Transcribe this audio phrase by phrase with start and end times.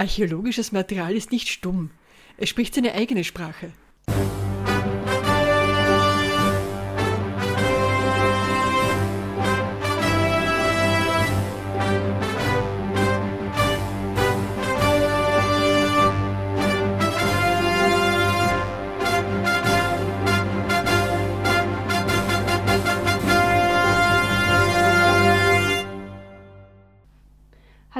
[0.00, 1.90] Archäologisches Material ist nicht stumm.
[2.38, 3.70] Es spricht seine eigene Sprache.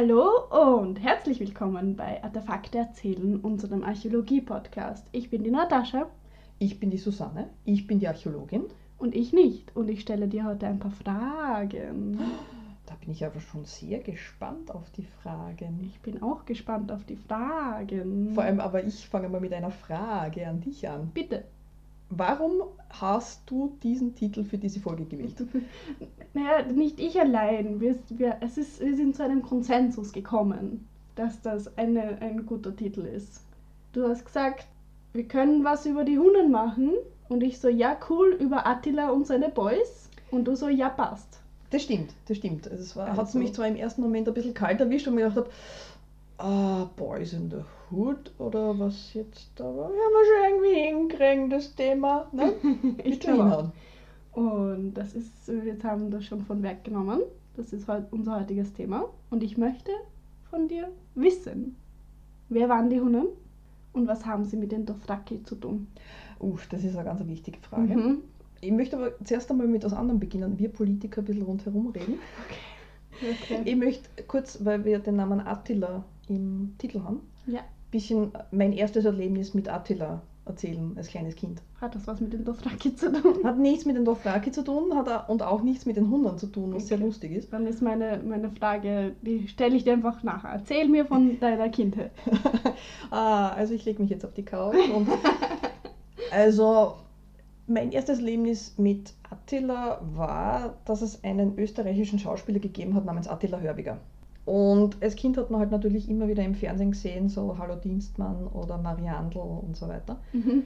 [0.01, 0.47] Hallo
[0.79, 5.07] und herzlich willkommen bei Artefakte erzählen, unserem Archäologie-Podcast.
[5.13, 6.07] Ich bin die Natascha
[6.59, 8.65] Ich bin die Susanne, ich bin die Archäologin.
[8.97, 9.77] und ich nicht.
[9.77, 12.19] Und ich stelle dir heute ein paar Fragen.
[12.87, 15.81] Da bin ich aber schon sehr gespannt auf die Fragen.
[15.85, 18.33] Ich bin auch gespannt auf die Fragen.
[18.33, 21.11] Vor allem aber ich fange mal mit einer Frage an dich an.
[21.13, 21.45] Bitte.
[22.11, 25.37] Warum hast du diesen Titel für diese Folge gewählt?
[26.33, 27.81] Naja, nicht ich allein.
[27.81, 30.87] Wir, wir, es ist, wir sind zu einem Konsensus gekommen,
[31.17, 33.43] dass das eine, ein guter Titel ist.
[33.93, 34.67] Du hast gesagt,
[35.13, 36.93] wir können was über die Hunden machen.
[37.29, 40.09] Und ich so, ja, cool, über Attila und seine Boys.
[40.31, 41.41] Und du so, ja, passt.
[41.71, 42.69] Das stimmt, das stimmt.
[42.71, 45.17] Also es war, hat Also- mich zwar im ersten Moment ein bisschen kalt erwischt und
[45.17, 45.51] mir gedacht habe,
[46.41, 51.75] ah, Boys in the Hood oder was jetzt, aber werden wir schon irgendwie hinkriegen, das
[51.75, 52.29] Thema.
[52.33, 52.53] Ne?
[53.05, 53.73] Ich glaube.
[54.33, 57.21] Und das ist, wir haben das schon von weggenommen.
[57.57, 59.07] Das ist heut, unser heutiges Thema.
[59.31, 59.91] Und ich möchte
[60.51, 61.77] von dir wissen,
[62.49, 63.27] wer waren die Hunden
[63.93, 65.89] und was haben sie mit den Dothraki zu tun?
[66.39, 67.97] Uff, das ist eine ganz wichtige Frage.
[67.97, 68.19] Mhm.
[68.61, 70.59] Ich möchte aber zuerst einmal mit was anderem beginnen.
[70.59, 72.19] Wir Politiker ein bisschen rundherum reden.
[73.21, 73.63] Okay.
[73.65, 77.61] Ich möchte kurz, weil wir den Namen Attila im Titel haben, Ja.
[77.91, 81.61] bisschen mein erstes Erlebnis mit Attila erzählen als kleines Kind.
[81.81, 83.45] Hat das was mit den Dothraki zu tun?
[83.45, 86.39] Hat nichts mit den Dothraki zu tun hat auch- und auch nichts mit den Hunden
[86.39, 87.07] zu tun, was sehr Okay.
[87.07, 87.53] lustig ist.
[87.53, 90.51] Dann ist meine, meine Frage, die stelle ich dir einfach nachher.
[90.51, 92.11] Erzähl mir von deiner Kindheit.
[93.11, 94.77] ah, also ich lege mich jetzt auf die Couch
[96.33, 96.95] also
[97.67, 103.61] mein erstes Erlebnis mit Attila war, dass es einen österreichischen Schauspieler gegeben hat namens Attila
[103.61, 103.99] Hörbiger.
[104.51, 108.49] Und als Kind hat man halt natürlich immer wieder im Fernsehen gesehen, so Hallo Dienstmann
[108.49, 110.19] oder Mariandl und so weiter.
[110.33, 110.65] Mhm.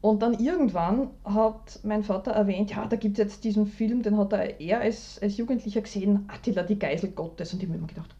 [0.00, 4.16] Und dann irgendwann hat mein Vater erwähnt, ja, da gibt es jetzt diesen Film, den
[4.18, 7.52] hat er, er als, als Jugendlicher gesehen, Attila, die Geisel Gottes.
[7.52, 8.14] Und ich habe mir immer gedacht,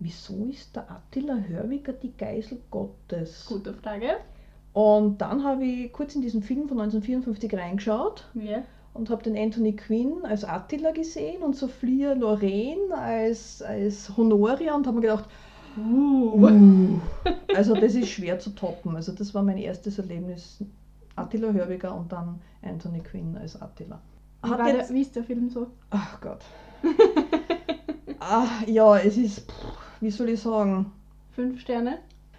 [0.00, 3.46] wieso ist der Attila Hörwiger die Geisel Gottes?
[3.46, 4.16] Gute Frage.
[4.72, 8.64] Und dann habe ich kurz in diesen Film von 1954 reingeschaut Ja.
[8.98, 14.86] Und habe den Anthony Quinn als Attila gesehen und Sophia Loren als, als Honoria und
[14.86, 15.28] habe mir gedacht,
[15.76, 16.98] Uh.
[17.54, 18.96] also das ist schwer zu toppen.
[18.96, 20.64] Also das war mein erstes Erlebnis.
[21.14, 24.00] Attila Hörbiger und dann Anthony Quinn als Attila.
[24.42, 25.68] Wie, Hat der, jetzt, wie ist der Film so?
[25.90, 26.40] ach Gott.
[28.20, 29.52] ah, ja, es ist,
[30.00, 30.92] wie soll ich sagen,
[31.32, 31.98] Fünf Sterne?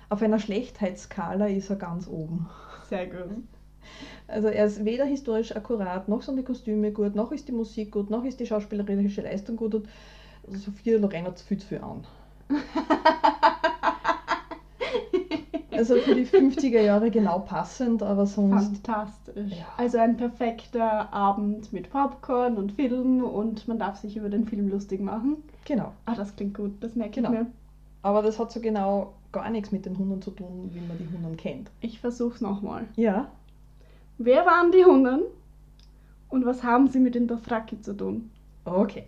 [0.10, 2.50] auf einer Schlechtheitsskala ist er ganz oben.
[2.90, 3.44] Sehr gut.
[4.28, 7.92] Also er ist weder historisch akkurat, noch sind die Kostüme gut, noch ist die Musik
[7.92, 9.88] gut, noch ist die schauspielerische Leistung gut und
[10.52, 12.06] Sophia Loren zu viel an.
[15.72, 18.86] Also für die 50er Jahre genau passend, aber sonst.
[18.86, 19.54] Fantastisch.
[19.54, 19.66] Ja.
[19.78, 24.68] Also ein perfekter Abend mit Popcorn und Film und man darf sich über den Film
[24.68, 25.38] lustig machen.
[25.64, 25.94] Genau.
[26.06, 27.32] Ah, das klingt gut, das merke Genau.
[27.32, 27.46] ich mir.
[28.02, 31.08] Aber das hat so genau gar nichts mit den Hunden zu tun, wie man die
[31.08, 31.72] Hunden kennt.
[31.80, 32.84] Ich versuch's nochmal.
[32.98, 33.30] Ja.
[34.22, 35.22] Wer waren die Hunden
[36.28, 38.30] und was haben sie mit den Dothraki zu tun?
[38.66, 39.06] Okay.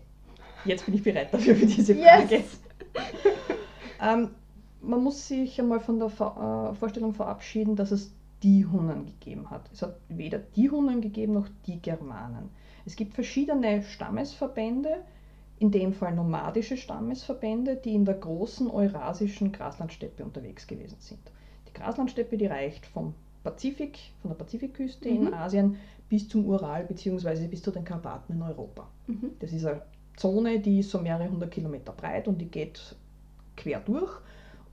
[0.64, 2.44] Jetzt bin ich bereit dafür für diese Frage.
[4.04, 4.32] Ähm,
[4.82, 8.12] man muss sich einmal von der Ver äh, Vorstellung verabschieden, dass es
[8.42, 9.70] die Hunnen gegeben hat.
[9.72, 12.50] Es hat weder die Hunnen gegeben noch die Germanen.
[12.84, 15.04] Es gibt verschiedene Stammesverbände,
[15.60, 21.22] in dem Fall nomadische Stammesverbände, die in der großen eurasischen Graslandsteppe unterwegs gewesen sind.
[21.70, 23.14] Die Graslandsteppe, die reicht vom
[23.44, 25.28] Pazifik, von der Pazifikküste Mhm.
[25.28, 25.78] in Asien
[26.10, 27.48] bis zum Ural bzw.
[27.48, 28.88] bis zu den Karpaten in Europa.
[29.08, 29.32] Mhm.
[29.40, 29.82] Das ist eine
[30.18, 32.96] Zone, die ist so mehrere hundert Kilometer breit und die geht
[33.56, 34.12] quer durch.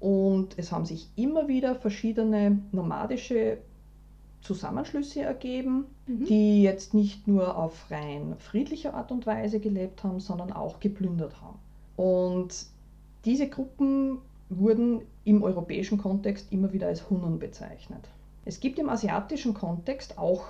[0.01, 3.59] Und es haben sich immer wieder verschiedene nomadische
[4.43, 6.25] Zusammenschlüsse ergeben, Mhm.
[6.27, 11.41] die jetzt nicht nur auf rein friedliche Art und Weise gelebt haben, sondern auch geplündert
[11.41, 11.59] haben.
[11.97, 12.67] Und
[13.25, 14.19] diese Gruppen
[14.49, 18.09] wurden im europäischen Kontext immer wieder als Hunnen bezeichnet.
[18.49, 20.43] Es gibt im asiatischen Kontext auch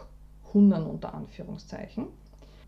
[0.54, 2.06] Hunnen unter Anführungszeichen.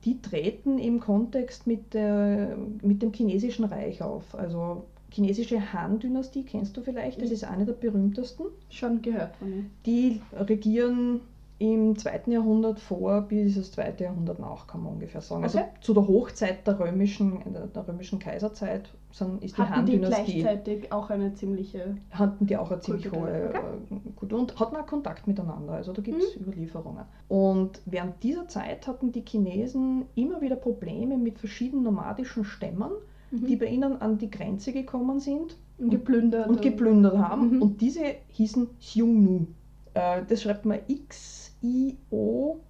[0.05, 4.35] Die treten im Kontext mit, der, mit dem chinesischen Reich auf.
[4.35, 8.47] Also chinesische Han-Dynastie kennst du vielleicht, das ist eine der berühmtesten.
[8.71, 9.65] Schon gehört von mir.
[9.87, 11.21] Die regieren
[11.61, 15.45] im zweiten Jahrhundert vor bis das zweite Jahrhundert nach, kann man ungefähr sagen.
[15.45, 15.69] Also Okay.
[15.83, 17.41] zu der Hochzeit der römischen,
[17.75, 21.99] der, römischen Kaiserzeit sind, ist die Hatten die Han-Dynastie, gleichzeitig auch eine ziemliche.
[22.13, 25.73] hatten die auch eine ziemlich hohe äh, Kultur und hatten auch Kontakt miteinander.
[25.75, 27.05] Also da gibt es Überlieferungen.
[27.29, 32.91] Und während dieser Zeit hatten die Chinesen immer wieder Probleme mit verschiedenen nomadischen Stämmen,
[33.33, 36.49] die bei ihnen an die Grenze gekommen sind Und geplündert.
[36.49, 37.57] und geplündert haben.
[37.57, 37.63] Mhm.
[37.63, 39.47] Und diese hießen Xiongnu.
[39.95, 42.61] Äh, das schreibt man X-I-O-N-G-N-U.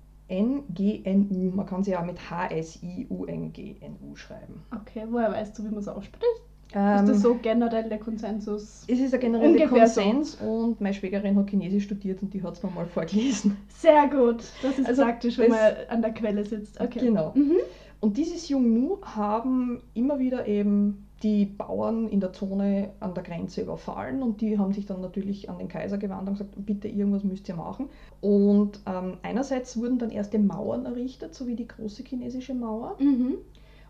[1.57, 4.62] Man kann sie auch mit H-S-I-U-N-G-N-U schreiben.
[4.75, 6.27] Okay, woher weißt du, wie man es ausspricht?
[6.75, 8.84] Ähm, ist das so generell der Konsensus?
[8.87, 10.00] es ist ein genereller Ungefähr so.
[10.00, 13.56] Konsens und meine Schwägerin hat Chinesisch studiert und die hat es mir mal vorgelesen.
[13.69, 14.44] Sehr gut.
[14.62, 16.81] Das ist Also praktisch, wenn man an der Quelle sitzt.
[16.81, 17.00] Okay.
[17.00, 17.32] Genau.
[17.34, 17.56] Mhm.
[18.00, 23.61] Und diese Xiongnu haben immer wieder eben die Bauern in der Zone an der Grenze
[23.61, 27.25] überfallen und die haben sich dann natürlich an den Kaiser gewandt und gesagt, bitte irgendwas
[27.25, 27.90] müsst ihr machen.
[28.23, 32.96] Und ähm, einerseits wurden dann erste Mauern errichtet, so wie die große chinesische Mauer.
[32.99, 33.34] Mhm.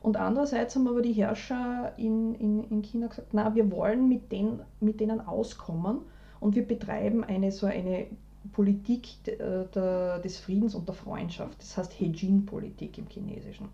[0.00, 4.32] Und andererseits haben aber die Herrscher in, in, in China gesagt, na, wir wollen mit,
[4.32, 5.98] den, mit denen auskommen
[6.40, 8.06] und wir betreiben eine so eine
[8.52, 11.60] Politik de, äh, der, des Friedens und der Freundschaft.
[11.60, 13.68] Das heißt Heijin-Politik im Chinesischen.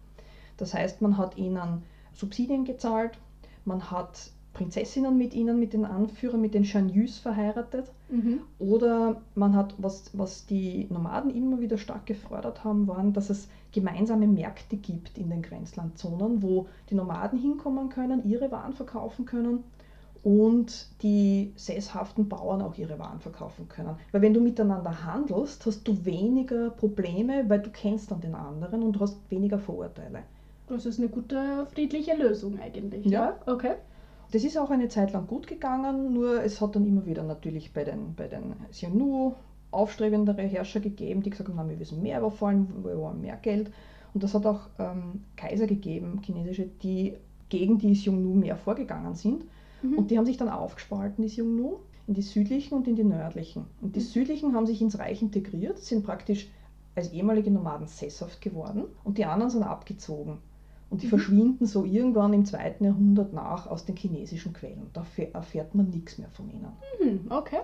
[0.57, 3.19] Das heißt, man hat ihnen Subsidien gezahlt,
[3.65, 7.93] man hat Prinzessinnen mit ihnen, mit den Anführern, mit den Shanyus verheiratet.
[8.09, 8.41] Mhm.
[8.59, 13.49] Oder man hat, was, was die Nomaden immer wieder stark gefordert haben, waren, dass es
[13.73, 19.63] gemeinsame Märkte gibt in den Grenzlandzonen, wo die Nomaden hinkommen können, ihre Waren verkaufen können
[20.23, 23.97] und die sesshaften Bauern auch ihre Waren verkaufen können.
[24.11, 28.83] Weil wenn du miteinander handelst, hast du weniger Probleme, weil du kennst dann den anderen
[28.83, 30.23] und du hast weniger Vorurteile.
[30.67, 33.05] Das ist eine gute friedliche Lösung eigentlich.
[33.05, 33.37] Ja.
[33.47, 33.53] Ja.
[33.53, 33.75] Okay.
[34.33, 37.73] Das ist auch eine Zeit lang gut gegangen, nur es hat dann immer wieder natürlich
[37.73, 39.35] bei den, bei den Xiongnu
[39.71, 43.71] aufstrebendere Herrscher gegeben, die gesagt haben, "Nein, wir müssen mehr überfallen, wir wollen mehr Geld.
[44.15, 47.15] Und das hat auch ähm, Kaiser gegeben, chinesische, die
[47.49, 49.45] gegen die Xiongnu mehr vorgegangen sind.
[49.83, 49.99] Mhm.
[49.99, 53.67] Und die haben sich dann aufgespalten, die Xiongnu, in die südlichen und in die nördlichen.
[53.81, 54.05] Und die Mhm.
[54.05, 56.49] südlichen haben sich ins Reich integriert, sind praktisch
[56.95, 60.39] als ehemalige Nomaden sesshaft geworden und die anderen sind abgezogen.
[60.89, 61.11] Und die Mhm.
[61.11, 64.89] verschwinden so irgendwann im zweiten Jahrhundert nach aus den chinesischen Quellen.
[64.93, 66.69] Da erfährt man nichts mehr von ihnen.
[67.03, 67.31] Mhm.
[67.31, 67.59] Okay.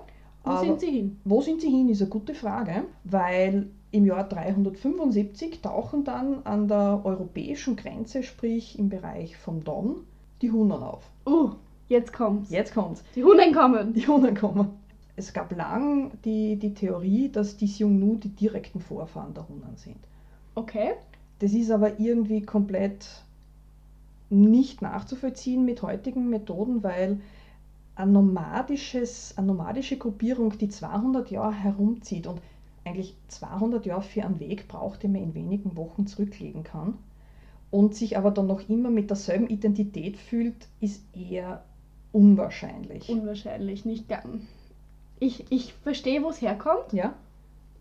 [0.44, 1.20] Wo Aber- sind sie hin?
[1.24, 6.66] Wo sind sie hin, ist eine gute Frage, weil im Jahr 375 tauchen dann an
[6.66, 9.98] der europäischen Grenze, sprich im Bereich vom Don,
[10.40, 11.04] die Hunnen auf.
[11.26, 11.50] Uh,
[11.88, 12.50] jetzt kommt's.
[12.50, 13.04] Jetzt kommt's.
[13.14, 13.92] Die Hunden kommen.
[13.92, 14.70] Die Hunnen kommen.
[15.14, 19.98] Es gab lang die, die Theorie, dass die Xiongnu die direkten Vorfahren der Hunnen sind.
[20.54, 20.94] Okay.
[21.42, 23.04] Das ist aber irgendwie komplett
[24.30, 27.20] nicht nachzuvollziehen mit heutigen Methoden, weil
[27.96, 32.40] ein nomadisches, eine nomadische Gruppierung, die 200 Jahre herumzieht und
[32.84, 36.96] eigentlich 200 Jahre für einen Weg braucht, den man in wenigen Wochen zurücklegen kann
[37.72, 41.64] und sich aber dann noch immer mit derselben Identität fühlt, ist eher
[42.12, 43.08] unwahrscheinlich.
[43.08, 44.44] Unwahrscheinlich, nicht ganz.
[45.18, 47.14] Ich, ich verstehe, wo es herkommt, ja?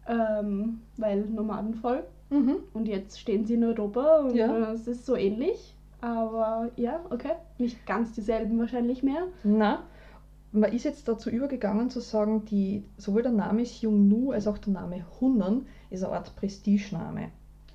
[0.07, 2.55] ähm, weil Nomadenvolk Mhm.
[2.73, 4.71] und jetzt stehen sie in Europa und Ja.
[4.71, 5.75] äh, es ist so ähnlich.
[6.01, 7.33] Aber ja, okay.
[7.59, 9.27] Nicht ganz dieselben wahrscheinlich mehr.
[9.43, 9.83] Na,
[10.51, 14.73] man ist jetzt dazu übergegangen zu sagen, die, sowohl der Name Xiongnu als auch der
[14.73, 17.29] Name Hunnen ist eine Art Prestigename.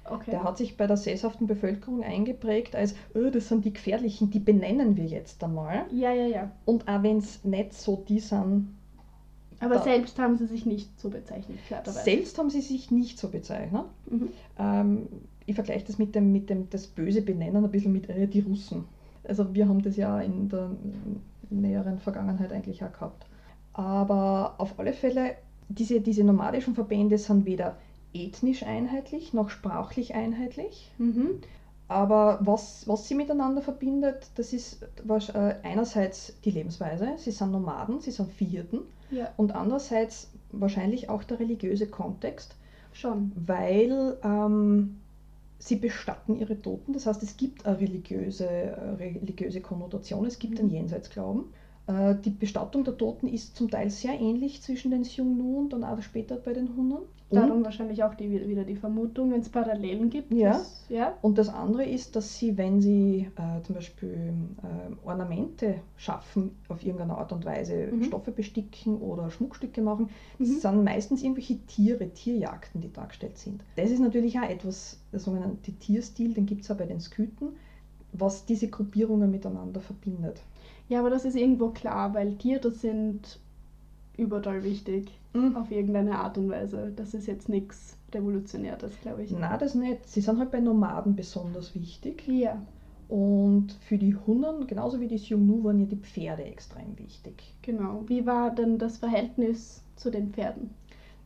[0.08, 0.30] Okay.
[0.32, 4.38] Der hat sich bei der sesshaften Bevölkerung eingeprägt als, oh, das sind die Gefährlichen, die
[4.38, 5.84] benennen wir jetzt einmal.
[5.92, 6.50] Ja, ja, ja.
[6.64, 8.68] Und auch wenn es nicht so die sind,
[9.60, 11.58] Aber Da- selbst haben sie sich nicht so bezeichnet,
[12.04, 13.84] selbst haben sie sich nicht so bezeichnet.
[14.10, 14.28] Mhm.
[14.58, 15.06] Ähm,
[15.46, 18.40] ich vergleiche das mit dem, mit dem das böse Benennen ein bisschen mit äh, die
[18.40, 18.84] Russen.
[19.24, 20.70] Also wir haben das ja in der
[21.50, 23.26] näheren Vergangenheit eigentlich auch gehabt.
[23.72, 25.36] Aber auf alle Fälle,
[25.68, 27.76] diese, diese nomadischen Verbände sind weder
[28.14, 30.90] ethnisch einheitlich noch sprachlich einheitlich.
[30.98, 31.40] Mhm.
[31.88, 37.10] Aber was, was sie miteinander verbindet, das ist äh, einerseits die Lebensweise.
[37.16, 38.80] Sie sind Nomaden, sie sind Viehhirten.
[39.10, 42.56] Ja, Und andererseits wahrscheinlich auch der religiöse Kontext
[42.92, 43.32] schon.
[43.34, 45.00] weil ähm,
[45.58, 46.92] sie bestatten ihre Toten.
[46.92, 50.74] Das heißt, es gibt eine religiöse, äh, religiöse Konnotation, es gibt einen Mhm.
[50.74, 51.44] Jenseitsglauben.
[51.86, 55.84] Äh, die Bestattung der Toten ist zum Teil sehr ähnlich zwischen den Xiongnu und dann
[55.84, 56.98] auch später bei den Hunnen.
[57.28, 60.32] Darum Und, wahrscheinlich auch die, wieder die Vermutung, wenn es Parallelen gibt.
[60.32, 60.50] Ja.
[60.52, 61.14] dass- ja.
[61.22, 66.84] und das andere ist, dass sie, wenn sie äh, zum Beispiel äh, Ornamente schaffen, auf
[66.84, 68.04] irgendeine Art und Weise Mhm.
[68.04, 70.58] Stoffe besticken oder Schmuckstücke machen, das Mhm.
[70.60, 73.60] sind meistens irgendwelche Tiere, Tierjagden, die dargestellt sind.
[73.74, 77.48] Das ist natürlich auch etwas, der sogenannte Tierstil, den gibt es auch bei den Skythen,
[78.12, 80.40] was diese Gruppierungen miteinander verbindet.
[80.88, 83.40] Ja, aber das ist irgendwo klar, weil Tiere sind
[84.16, 85.10] überall wichtig.
[85.34, 85.56] Mhm.
[85.56, 86.92] Auf irgendeine Art und Weise.
[86.96, 89.30] Das ist jetzt nichts Revolutionäres, glaube ich.
[89.30, 90.08] Na, das nicht.
[90.08, 92.22] Sie sind halt bei Nomaden besonders wichtig.
[92.26, 92.62] Ja,
[93.08, 97.54] Und für die Hunnen, genauso wie die Xiongnu, waren ja die Pferde extrem wichtig.
[97.62, 98.04] genau.
[98.06, 100.70] Wie war denn das Verhältnis zu den Pferden?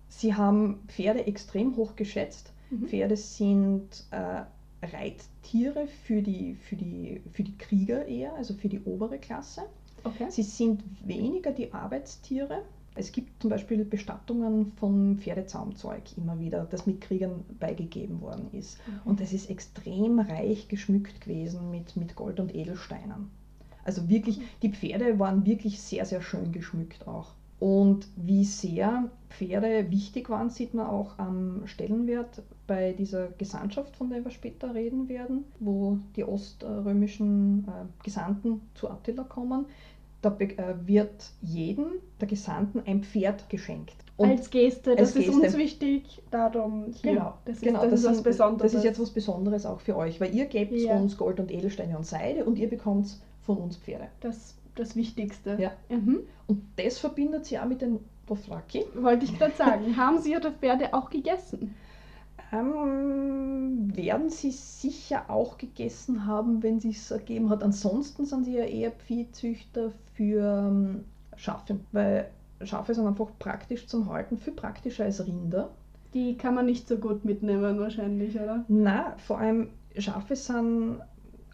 [0.08, 2.52] Sie haben Pferde extrem hoch geschätzt.
[2.70, 2.86] Mhm.
[2.88, 4.42] Pferde sind äh,
[4.82, 9.62] Reittiere für die, für, die, für die Krieger eher, also für die obere Klasse.
[10.04, 10.26] Okay.
[10.30, 12.62] Sie sind weniger die Arbeitstiere.
[12.94, 18.78] Es gibt zum Beispiel Bestattungen von Pferdezaumzeug immer wieder, das mit Kriegern beigegeben worden ist.
[19.04, 23.30] Und das ist extrem reich geschmückt gewesen mit, mit Gold und Edelsteinen.
[23.84, 27.32] Also wirklich, die Pferde waren wirklich sehr, sehr schön geschmückt auch.
[27.60, 34.08] Und wie sehr Pferde wichtig waren, sieht man auch am Stellenwert bei dieser Gesandtschaft, von
[34.10, 39.66] der wir später reden werden, wo die oströmischen äh, Gesandten zu Attila kommen.
[40.22, 41.86] Da äh, wird jedem
[42.20, 43.94] der Gesandten ein Pferd geschenkt.
[44.16, 45.40] Und als Geste, das als ist Geste.
[45.46, 47.12] uns wichtig, darum hier.
[47.12, 48.72] Genau, das ist, genau, das ist was Besonderes.
[48.72, 50.96] Das ist jetzt was Besonderes auch für euch, weil ihr gebt Ja.
[50.96, 54.08] uns Gold und Edelsteine und Seide und ihr bekommt von uns Pferde.
[54.20, 55.56] das, das Wichtigste.
[55.58, 55.72] Ja.
[55.88, 56.20] Mhm.
[56.46, 58.84] Und das verbindet sie auch mit den Dothraki.
[58.94, 59.96] Wollte ich gerade sagen.
[59.96, 61.74] Haben Sie Ihre Pferde auch gegessen?
[62.52, 67.62] Ähm, werden sie sicher auch gegessen haben, wenn sie es ergeben hat.
[67.62, 71.04] Ansonsten sind sie ja eher Viehzüchter für ähm,
[71.36, 72.28] Schafe, weil
[72.62, 75.70] Schafe sind einfach praktisch zum Halten, viel praktischer als Rinder.
[76.12, 78.64] Die kann man nicht so gut mitnehmen wahrscheinlich, oder?
[78.66, 81.00] Na, vor allem Schafe sind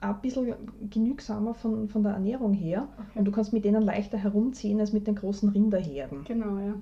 [0.01, 0.55] ein bisschen
[0.91, 3.19] genügsamer von, von der Ernährung her Okay.
[3.19, 6.25] und du kannst mit denen leichter herumziehen als mit den großen Rinderherden.
[6.25, 6.75] Genau, ja.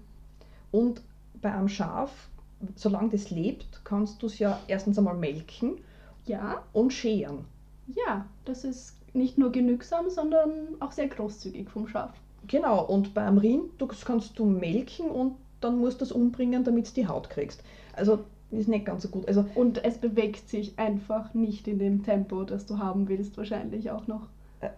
[0.72, 1.02] Und
[1.40, 2.28] bei einem Schaf,
[2.74, 5.78] solange das lebt, kannst du es ja erstens einmal melken
[6.26, 7.44] Ja, und scheren.
[7.86, 12.10] ja, das ist nicht nur genügsam, sondern auch sehr großzügig vom Schaf.
[12.48, 16.64] Genau, und bei einem Rind das kannst du melken und dann musst du es umbringen,
[16.64, 17.62] damit du die Haut kriegst.
[17.94, 18.24] Also
[18.58, 19.26] ist nicht ganz so gut.
[19.28, 23.90] Also Und es bewegt sich einfach nicht in dem Tempo, das du haben willst, wahrscheinlich
[23.90, 24.28] auch noch.
[24.60, 24.68] äh,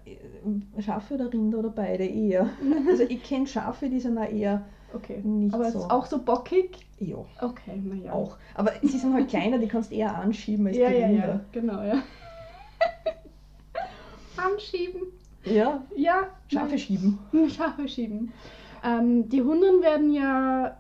[0.83, 2.49] Schafe oder Rinder oder beide eher.
[2.90, 4.62] Also ich kenne Schafe, die sind auch eher
[4.95, 5.18] Okay.
[5.23, 5.80] nicht Aber es so.
[5.80, 6.78] ist auch so bockig?
[7.00, 8.12] Ja, Okay, naja.
[8.12, 8.37] auch.
[8.54, 11.26] Aber sie sind halt kleiner, die kannst du eher anschieben als Ja, die ja, Rinder.
[11.26, 12.02] ja, genau, ja.
[14.37, 15.02] Anschieben.
[15.45, 16.28] Ja, Ja.
[16.49, 17.18] Schafe schieben.
[17.33, 18.33] nein, Schafe schieben.
[18.85, 20.76] Ähm, die Hunden werden ja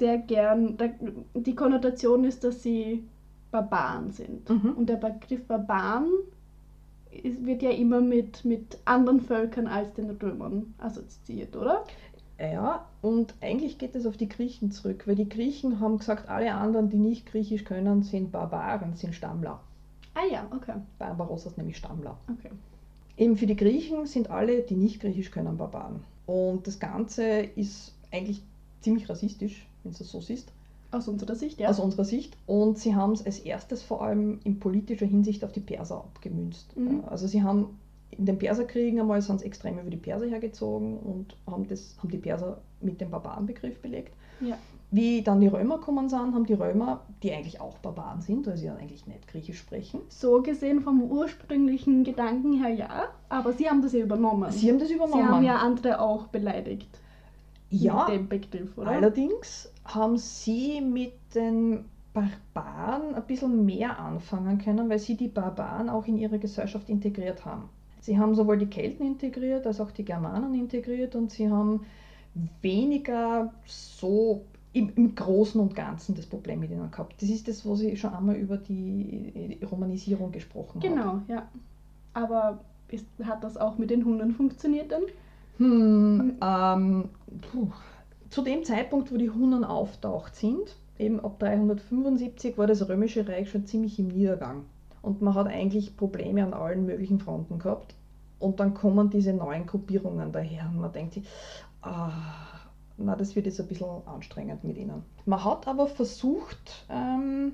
[0.00, 0.88] sehr gern, da,
[1.34, 3.04] die Konnotation ist, dass sie
[3.52, 4.48] Barbaren sind.
[4.48, 4.72] Mhm.
[4.72, 6.08] Und der Begriff Barbaren
[7.10, 11.84] ist, wird ja immer mit, mit anderen Völkern als den Römern assoziiert, oder?
[12.38, 16.54] Ja, und eigentlich geht es auf die Griechen zurück, weil die Griechen haben gesagt, alle
[16.54, 19.60] anderen, die nicht Griechisch können, sind Barbaren, sind Stammler.
[20.14, 20.74] Ah ja, okay.
[20.98, 22.16] Barbarossa ist nämlich Stammler.
[22.28, 22.50] okay.
[23.16, 26.02] Eben für die Griechen sind alle, die nicht Griechisch können, Barbaren.
[26.24, 28.42] Und das Ganze ist eigentlich
[28.80, 30.52] ziemlich rassistisch, wenn du es so siehst,
[30.90, 31.68] Aus unserer Sicht, ja.
[31.68, 32.36] aus unserer Sicht.
[32.46, 36.76] Und sie haben es als erstes vor allem in politischer Hinsicht auf die Perser abgemünzt.
[36.76, 37.04] Mhm.
[37.06, 37.78] Also sie haben
[38.10, 42.10] in den Perserkriegen einmal sind sie extrem über die Perser hergezogen und haben, das, haben
[42.10, 44.12] die Perser mit dem Barbarenbegriff belegt.
[44.40, 44.58] Ja.
[44.90, 48.56] Wie dann die Römer gekommen sind, haben die Römer, die eigentlich auch Barbaren sind, weil
[48.56, 53.70] sie ja eigentlich nicht Griechisch sprechen, So gesehen vom ursprünglichen Gedanken her ja, aber sie
[53.70, 54.50] haben das ja übernommen.
[54.50, 55.22] sie haben das übernommen.
[55.22, 56.88] Sie haben ja andere auch beleidigt
[57.70, 58.88] ja, mit dem Begriff, oder?
[58.88, 65.88] allerdings haben sie mit den Barbaren ein bisschen mehr anfangen können, weil sie die Barbaren
[65.88, 67.68] auch in ihre Gesellschaft integriert haben.
[68.00, 71.84] Sie haben sowohl die Kelten integriert als auch die Germanen integriert und sie haben
[72.62, 77.20] weniger so im, im Großen und Ganzen das Problem mit ihnen gehabt.
[77.20, 80.88] Das ist das, was ich schon einmal über die Romanisierung gesprochen habe.
[80.88, 81.48] Genau, ja.
[82.14, 85.02] Aber ist, hat das auch mit den Hunden funktioniert dann?
[85.60, 87.08] Hm, ähm.
[88.30, 93.50] Zu dem Zeitpunkt, wo die Hunnen auftaucht sind, eben ab 375, war das Römische Reich
[93.50, 94.64] schon ziemlich im Niedergang.
[95.02, 97.94] Und man hat eigentlich Probleme an allen möglichen Fronten gehabt.
[98.38, 101.28] Und dann kommen diese neuen Gruppierungen daher und man denkt sich,
[101.82, 102.10] ah,
[102.96, 105.02] na, das wird jetzt ein bisschen anstrengend mit ihnen.
[105.26, 107.52] Man hat aber versucht, ähm,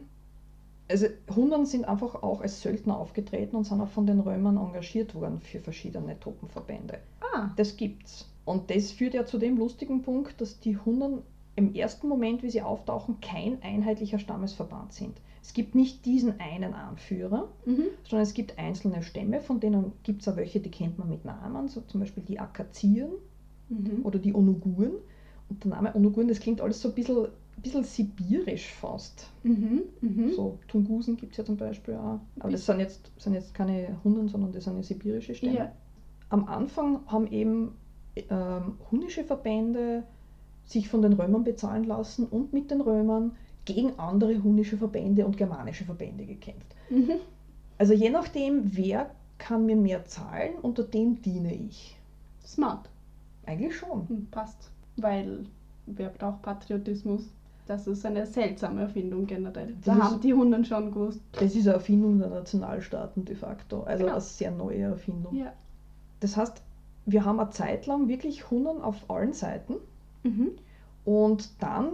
[0.89, 5.15] also Hunden sind einfach auch als Söldner aufgetreten und sind auch von den Römern engagiert
[5.15, 6.99] worden für verschiedene Truppenverbände.
[7.37, 8.29] Ah, Das gibt's.
[8.45, 11.23] Und das führt ja zu dem lustigen Punkt, dass die Hunden
[11.57, 15.21] im ersten Moment, wie sie auftauchen, kein einheitlicher Stammesverband sind.
[15.43, 17.85] Es gibt nicht diesen einen Anführer, mhm.
[18.05, 21.25] sondern es gibt einzelne Stämme, von denen gibt es auch welche, die kennt man mit
[21.25, 23.13] Namen, so zum Beispiel die Akazieren
[23.69, 24.05] Mhm.
[24.05, 24.93] oder die Onuguren.
[25.49, 27.29] Und der Name Onuguren, das klingt alles so ein bisschen,
[27.63, 29.29] bisschen sibirisch fast.
[29.43, 29.83] Mhm.
[30.01, 30.33] Mhm.
[30.33, 32.21] So Tungusen gibt es ja zum Beispiel auch.
[32.39, 35.73] Aber das sind jetzt, sind jetzt keine Hunden, sondern das sind ja sibirische Stämme Ja.
[36.29, 37.75] Am Anfang haben eben
[38.17, 40.03] ähm, hunnische Verbände
[40.65, 43.33] sich von den Römern bezahlen lassen und mit den Römern
[43.65, 46.67] gegen andere hunnische Verbände und germanische Verbände gekämpft.
[46.91, 47.13] Mhm.
[47.79, 51.97] Also je nachdem, wer kann mir mehr zahlen, unter dem diene ich.
[52.45, 52.89] Smart.
[53.45, 54.09] Eigentlich schon.
[54.09, 54.71] Hm, Passt.
[54.97, 55.45] Weil
[55.87, 57.23] wer braucht Patriotismus?
[57.67, 59.75] Das ist eine seltsame Erfindung generell.
[59.85, 61.21] Da Das ist- haben die Hunden schon gewusst.
[61.33, 63.83] Das ist eine Erfindung der Nationalstaaten de facto.
[63.83, 64.13] Also Genau.
[64.15, 65.35] eine sehr neue Erfindung.
[65.37, 65.53] Ja.
[66.21, 66.63] Das heißt,
[67.07, 69.75] wir haben eine Zeit lang wirklich Hunden auf allen Seiten
[70.25, 70.53] Mhm.
[71.05, 71.91] und dann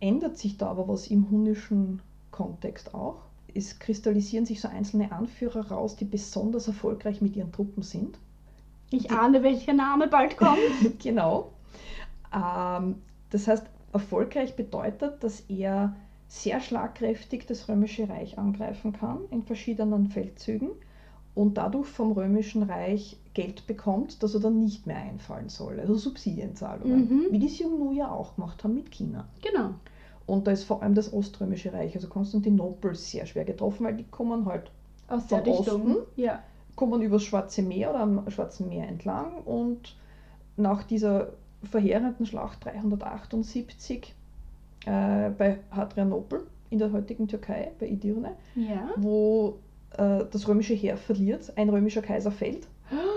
[0.00, 3.22] ändert sich da aber was im hunnischen Kontext auch.
[3.54, 8.18] Es kristallisieren sich so einzelne Anführer raus, die besonders erfolgreich mit ihren Truppen sind.
[8.90, 10.58] Ich ahne, welcher Name bald kommt.
[11.02, 11.52] genau.
[12.34, 12.96] Ähm,
[13.30, 15.96] das heißt, erfolgreich bedeutet, dass er
[16.28, 20.70] sehr schlagkräftig das Römische Reich angreifen kann in verschiedenen Feldzügen
[21.34, 25.78] und dadurch vom Römischen Reich Geld bekommt, das er dann nicht mehr einfallen soll.
[25.78, 27.26] Also Subsidienzahlungen, Mhm.
[27.30, 29.26] wie die Xiongnu ja auch gemacht haben mit China.
[29.42, 29.70] genau.
[30.26, 34.02] Und da ist vor allem das Oströmische Reich, also Konstantinopel, sehr schwer getroffen, weil die
[34.10, 34.72] kommen halt
[35.06, 35.82] Aus der Richtung.
[35.82, 35.96] Osten?
[36.16, 36.42] Ja.
[36.74, 39.94] kommen übers Schwarze Meer oder am Schwarzen Meer entlang und
[40.56, 41.28] nach dieser
[41.62, 44.14] verheerenden Schlacht 378
[44.86, 48.90] äh, bei Hadrianopel in der heutigen Türkei, bei Edirne, Ja.
[48.96, 49.58] wo
[49.96, 52.66] äh, das römische Heer verliert, ein römischer Kaiser fällt.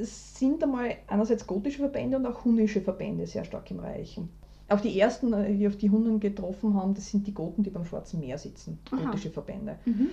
[0.00, 4.20] Es sind einmal einerseits gotische Verbände und auch hunnische Verbände sehr stark im Reich.
[4.68, 7.70] Auf die ersten, äh, die auf die Hunnen getroffen haben, das sind die Goten, die
[7.70, 9.04] beim Schwarzen Meer sitzen, Aha.
[9.04, 9.76] gotische Verbände.
[9.84, 10.10] Mhm.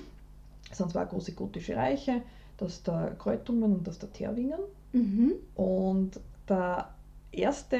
[0.70, 2.22] Es sind zwei große gotische Reiche,
[2.58, 4.60] das der Kreutungen und das der Terwingen.
[4.94, 5.34] Mhm.
[5.56, 6.94] Und der
[7.32, 7.78] erste,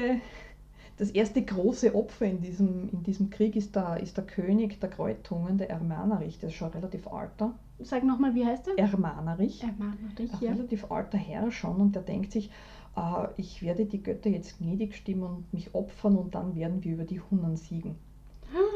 [0.96, 4.90] das erste große Opfer in diesem, in diesem Krieg ist der, ist der König der
[4.90, 7.54] Kreutungen, der Ermanerich, der ist schon relativ alter.
[7.84, 8.78] Sag nochmal, wie heißt der?
[8.78, 10.52] Ermanerich, Ermanerich, ein ja.
[10.52, 12.50] relativ alter Herr schon und der denkt sich,
[12.96, 16.92] äh, ich werde die Götter jetzt gnädig stimmen und mich opfern und dann werden wir
[16.94, 17.96] über die Hunnen siegen.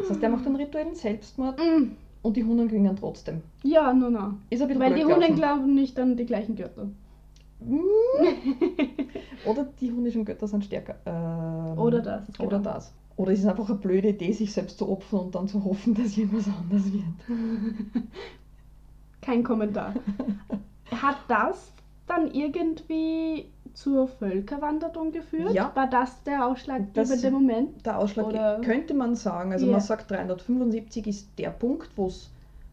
[0.00, 1.90] Das heißt, er macht einen rituellen Selbstmord Mm.
[2.22, 3.42] und die Hunnen gewinnen trotzdem.
[3.62, 4.34] Ja, no, no.
[4.48, 5.36] Ist ein bisschen Weil die blöd Hunden gelaufen.
[5.36, 6.88] glauben nicht an die gleichen Götter.
[7.60, 7.80] Mm.
[9.46, 10.96] Oder die hunnischen Götter sind stärker.
[11.04, 12.70] Ähm, Oder das, Oder genau.
[12.72, 12.94] das.
[13.16, 15.94] Oder es ist einfach eine blöde Idee, sich selbst zu opfern und dann zu hoffen,
[16.02, 17.04] dass irgendwas anders wird.
[19.20, 19.94] Kein Kommentar.
[20.90, 21.72] Hat das
[22.06, 25.52] dann irgendwie zur Völkerwanderung geführt?
[25.52, 25.70] Ja.
[25.74, 27.84] War das der ausschlaggebende Das- Moment?
[27.84, 29.72] Der Ausschlag Oder- könnte man sagen, also Ja.
[29.72, 32.30] man sagt 375 ist der Punkt, wo es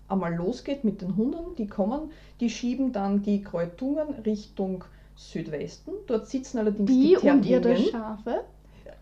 [0.08, 4.84] einmal losgeht mit den Hunden, die kommen, die schieben dann die Kreutungen Richtung
[5.15, 5.91] Südwesten.
[6.08, 7.75] Dort sitzen allerdings Die die und ihre.
[7.77, 8.43] Schafe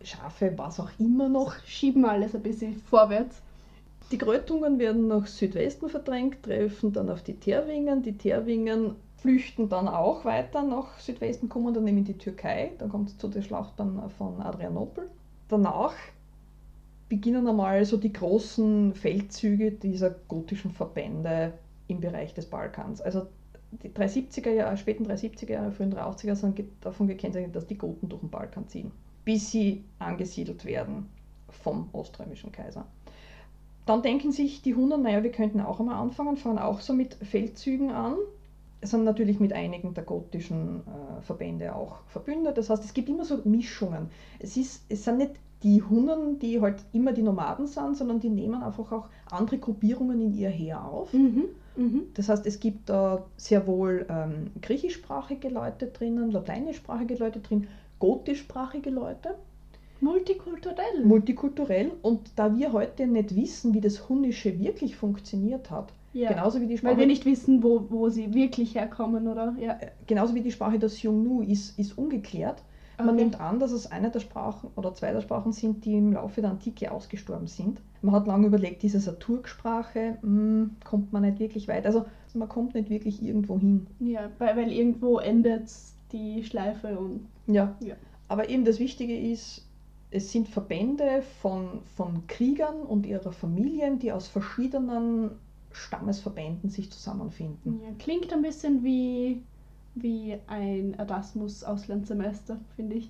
[0.04, 1.54] Schafe, was auch immer noch.
[1.66, 3.42] schieben alles ein bisschen vorwärts.
[4.12, 8.04] Die Kreutungen werden nach Südwesten verdrängt, treffen dann auf die Terwingen.
[8.04, 12.72] Die Terwingen flüchten dann auch weiter nach Südwesten, kommen dann eben in die Türkei.
[12.78, 13.76] Dann kommt es zu der Schlacht
[14.18, 15.10] von Adrianopel.
[15.48, 15.94] Danach
[17.08, 21.54] beginnen einmal so die großen Feldzüge dieser gotischen Verbände
[21.88, 23.00] im Bereich des Balkans.
[23.02, 23.28] Also
[23.84, 28.22] die 370er Jahre, späten 370er Jahre, frühen 380er sind davon gekennzeichnet, dass die Goten durch
[28.22, 28.92] den Balkan ziehen,
[29.24, 31.08] bis sie angesiedelt werden
[31.50, 32.86] vom Oströmischen Kaiser.
[33.86, 37.16] Dann denken sich die Hunden, naja, wir könnten auch einmal anfangen, fangen auch so mit
[37.16, 38.16] Feldzügen an.
[38.84, 42.58] Sind natürlich mit einigen der gotischen äh, Verbände auch verbündet.
[42.58, 44.10] Das heißt, es gibt immer so Mischungen.
[44.40, 48.30] Es, ist, es sind nicht die Hunnen, die halt immer die Nomaden sind, sondern die
[48.30, 51.14] nehmen einfach auch andere Gruppierungen in ihr Heer auf.
[51.14, 51.46] Mhm.
[51.76, 52.04] Mhm.
[52.16, 57.68] Das heißt, es gibt da sehr wohl ähm, griechischsprachige Leute drinnen, lateinischsprachige Leute drin,
[58.00, 59.36] gotischsprachige Leute,
[60.02, 61.06] Multikulturell.
[61.06, 61.92] multikulturell.
[62.02, 66.30] Und da wir heute nicht wissen, wie das Hunnische wirklich funktioniert hat, ja.
[66.30, 69.56] genauso wie die Sprache, Weil wir nicht wissen, wo, wo sie wirklich herkommen, oder?
[69.60, 69.74] Ja.
[69.80, 72.64] äh, genauso wie die Sprache der Xiongnu ist, ist ungeklärt.
[72.98, 73.24] Man Okay.
[73.24, 76.42] nimmt an, dass es eine der Sprachen oder zwei der Sprachen sind, die im Laufe
[76.42, 77.82] der Antike ausgestorben sind.
[78.02, 80.18] Man hat lange überlegt, eine Turksprache?
[80.22, 81.86] Hm, kommt man nicht wirklich weit.
[81.86, 83.88] Also man kommt nicht wirklich irgendwo hin.
[84.00, 85.72] Ja, weil, weil irgendwo endet
[86.12, 87.28] die Schleife und.
[87.48, 87.76] Ja.
[87.80, 87.96] Ja.
[88.28, 89.68] Aber eben das Wichtige ist,
[90.12, 95.32] es sind Verbände von, von Kriegern und ihrer Familien, die aus verschiedenen
[95.72, 97.80] Stammesverbänden sich zusammenfinden.
[97.82, 99.42] Ja, klingt ein bisschen wie,
[99.96, 103.10] wie ein Erasmus-Auslandssemester, finde ich.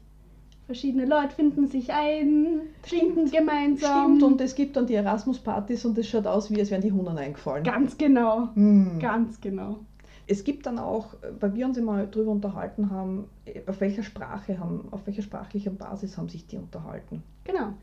[0.67, 4.17] Verschiedene Leute finden sich ein, trinken gemeinsam.
[4.17, 6.91] Stimmt, und es gibt dann die Erasmus-Partys und es schaut aus, wie es wären die
[6.91, 7.63] Hunden eingefallen.
[7.63, 8.49] Ganz genau.
[8.53, 8.99] Hm.
[8.99, 9.79] Ganz genau.
[10.27, 14.03] Es gibt dann auch, äh, weil wir uns immer darüber unterhalten haben, äh, auf welcher
[14.03, 17.23] Sprache haben, auf welcher sprachlichen Basis haben sich die unterhalten.
[17.43, 17.73] Genau.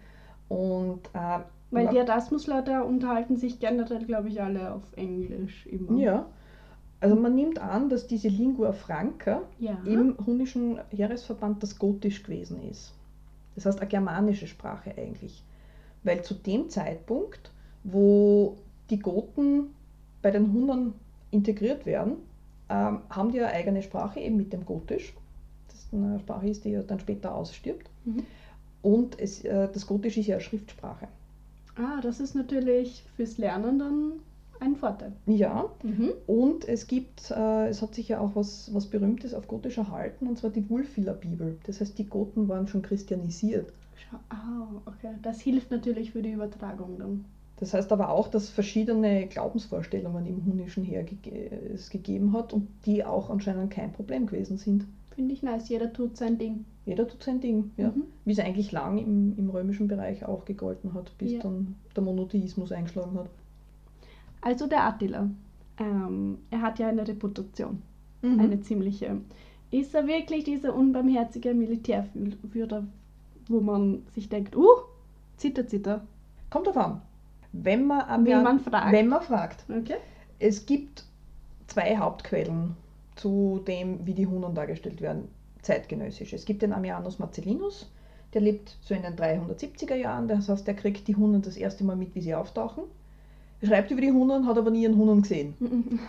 [0.48, 5.98] Und äh, Weil die Erasmus-Leute unterhalten sich generell, glaube ich, alle auf Englisch immer.
[5.98, 6.26] ja,
[7.00, 9.78] also man nimmt an, dass diese Lingua Franca Ja.
[9.84, 12.92] im hunnischen Heeresverband das Gotisch gewesen ist.
[13.54, 15.44] Das heißt eine germanische Sprache eigentlich.
[16.02, 17.52] Weil zu dem Zeitpunkt,
[17.84, 18.56] wo
[18.90, 19.74] die Goten
[20.22, 20.94] bei den Hunnern
[21.30, 22.14] integriert werden,
[22.68, 25.14] ähm, haben die eine eigene Sprache, eben mit dem Gotisch.
[25.68, 27.88] Das eine Sprache ist, die ja dann später ausstirbt.
[28.04, 28.24] Mhm.
[28.82, 31.08] Und es, äh, das Gotisch ist ja eine Schriftsprache.
[31.76, 34.12] Ah, das ist natürlich fürs Lernen dann
[34.60, 35.12] ein Vorteil.
[35.26, 36.10] Ja, Mhm.
[36.26, 40.26] und es gibt, äh, es hat sich ja auch was, was Berühmtes auf Gotisch erhalten,
[40.26, 41.56] und zwar die Wulfiller Bibel.
[41.64, 43.72] Das heißt, die Goten waren schon christianisiert.
[44.30, 45.14] Ah, okay.
[45.22, 47.24] Das hilft natürlich für die Übertragung dann.
[47.60, 51.04] Das heißt aber auch, dass verschiedene Glaubensvorstellungen im Hunnischen her
[51.74, 54.86] es gegeben hat und die auch anscheinend kein Problem gewesen sind.
[55.14, 55.68] Finde ich nice.
[55.68, 56.64] Jeder tut sein Ding.
[56.86, 57.88] Jeder tut sein Ding, ja.
[57.88, 58.04] Mhm.
[58.24, 61.40] Wie es eigentlich lang im, im römischen Bereich auch gegolten hat, bis Ja.
[61.40, 63.28] dann der Monotheismus eingeschlagen hat.
[64.40, 65.28] Also der Attila.
[65.78, 67.82] Ähm, er hat ja eine Reputation.
[68.22, 68.38] Mhm.
[68.38, 69.16] Eine ziemliche.
[69.72, 72.84] Ist er wirklich dieser unbarmherzige Militärführer,
[73.48, 74.66] wo man sich denkt, uh,
[75.36, 76.06] zitter, zitter.
[76.50, 77.02] Kommt drauf an.
[77.52, 78.92] Wenn man, Wenn man fragt.
[78.92, 79.64] Wenn man fragt.
[79.68, 79.96] Okay.
[80.38, 81.04] Es gibt
[81.66, 82.76] zwei Hauptquellen
[83.16, 85.28] zu dem, wie die Hunnen dargestellt werden,
[85.62, 86.32] zeitgenössisch.
[86.32, 87.90] Es gibt den Ammianus Marcellinus,
[88.34, 91.84] der lebt so in den 370er Jahren, das heißt, der kriegt die Hunnen das erste
[91.84, 92.84] Mal mit, wie sie auftauchen.
[93.60, 95.54] Er schreibt über die Hunnen, hat aber nie einen Hunnen gesehen.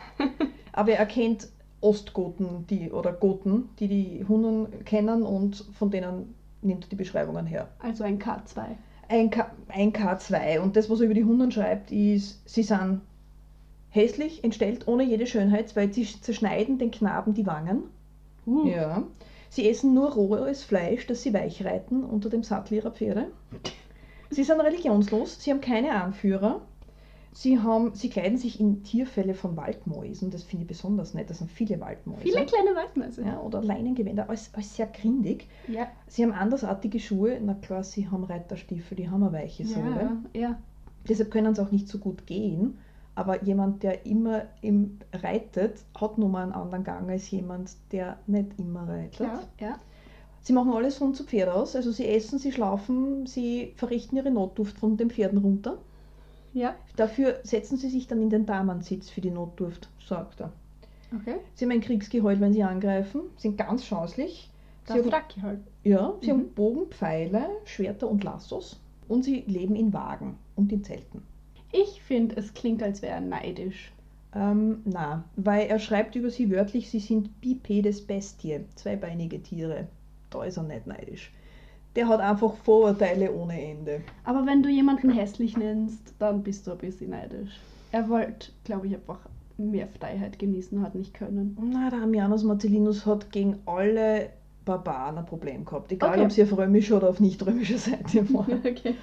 [0.72, 1.50] Aber er kennt
[1.82, 7.48] Ostgoten die, oder Goten, die die Hunnen kennen und von denen nimmt er die Beschreibungen
[7.48, 7.70] her.
[7.80, 8.76] Also ein K2.
[9.10, 13.02] Ein, K, ein K2 und das, was er über die Hunnen schreibt, ist, sie sind
[13.90, 17.84] hässlich, entstellt, ohne jede Schönheit, weil sie zerschneiden den Knaben die Wangen.
[18.46, 18.68] Uh.
[18.68, 19.04] Ja.
[19.50, 23.32] Sie essen nur rohes Fleisch, das sie weich reiten unter dem Sattel ihrer Pferde.
[24.30, 26.62] Sie sind religionslos, sie haben keine Anführer.
[27.40, 31.38] Sie, haben, sie kleiden sich in Tierfälle von Waldmäusen, das finde ich besonders nett, das
[31.38, 32.20] sind viele Waldmäuse.
[32.22, 33.22] Viele kleine Waldmäuse.
[33.24, 35.48] ja, oder Leinengewänder, alles, alles sehr grindig.
[35.70, 35.88] ja.
[36.08, 40.18] Sie haben andersartige Schuhe, na klar, sie haben Reiterstiefel, die haben eine weiche Sohle.
[40.34, 40.60] Ja, ja.
[41.08, 42.78] Deshalb können sie auch nicht so gut gehen.
[43.16, 48.20] Aber jemand, der immer im reitet, hat nun mal einen anderen Gang als jemand, der
[48.28, 49.14] nicht immer reitet.
[49.14, 49.80] Klar, ja.
[50.42, 51.74] Sie machen alles von zu Pferd aus.
[51.78, 55.78] Also sie essen, sie schlafen, sie verrichten ihre Notduft von den Pferden runter.
[56.54, 60.52] Ja, Dafür setzen sie sich dann in den Damensitz für die Notduft, sagt er.
[61.16, 61.36] okay.
[61.56, 64.50] Sie haben ein Kriegsgeheul, wenn sie angreifen, sind ganz schauslich.
[64.88, 65.60] Sie Das haben, halt.
[65.84, 66.32] ja, sie Mhm.
[66.38, 68.80] haben Bogen, Pfeile, Schwerter und Lassos.
[69.08, 71.22] Und sie leben in Wagen und in Zelten.
[71.72, 73.92] Ich finde, es klingt, als wäre er neidisch.
[74.36, 79.88] Ähm, na, weil er schreibt über sie wörtlich, sie sind Bipedes Bestie, zweibeinige Tiere.
[80.30, 81.32] Da ist er nicht neidisch.
[81.96, 84.02] Der hat einfach Vorurteile ohne Ende.
[84.24, 87.60] Aber wenn du jemanden hässlich nennst, dann bist du ein bisschen neidisch.
[87.92, 89.20] Er wollte, glaube ich, einfach
[89.58, 91.58] mehr Freiheit genießen, hat nicht können.
[91.74, 94.30] Na, der Ammianus Marcellinus hat gegen alle
[94.66, 95.92] Barbaren ein Problem gehabt.
[95.92, 96.24] Egal, Okay.
[96.24, 98.60] ob sie auf römischer oder auf nicht römischer Seite waren.
[98.66, 98.96] okay.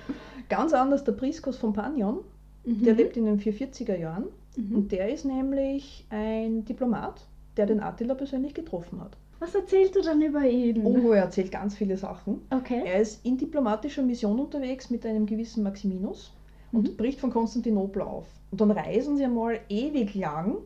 [0.49, 2.19] Ganz anders der Priskos von Panion,
[2.65, 4.27] der lebt in den 440er Jahren.
[4.57, 4.77] Mhm.
[4.77, 9.17] Und der ist nämlich ein Diplomat, der den Attila persönlich getroffen hat.
[9.39, 10.85] Was erzählst du dann über ihn?
[10.85, 12.41] Oh, er erzählt ganz viele Sachen.
[12.51, 12.83] Okay.
[12.87, 16.33] Er ist in diplomatischer Mission unterwegs mit einem gewissen Maximinus
[16.73, 16.97] und Mhm.
[16.97, 18.27] bricht von Konstantinopel auf.
[18.51, 20.57] Und dann reisen sie einmal ewig lang,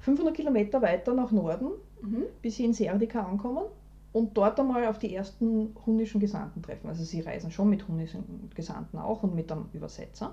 [0.00, 1.68] 500 Kilometer weiter nach Norden,
[2.02, 2.24] Mhm.
[2.42, 3.64] bis sie in Serdica ankommen
[4.12, 6.88] und dort einmal auf die ersten hunnischen Gesandten treffen.
[6.88, 10.32] Also sie reisen schon mit hunnischen Gesandten auch und mit einem Übersetzer.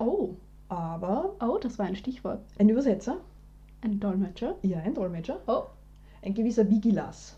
[0.00, 0.30] Oh.
[0.68, 2.40] Aber Oh, das war ein Stichwort.
[2.58, 3.18] ein Übersetzer,
[3.82, 4.56] Ein Dolmetscher.
[4.62, 5.62] ja, ein Dolmetscher, Oh.
[6.22, 7.36] Ein gewisser Vigilas.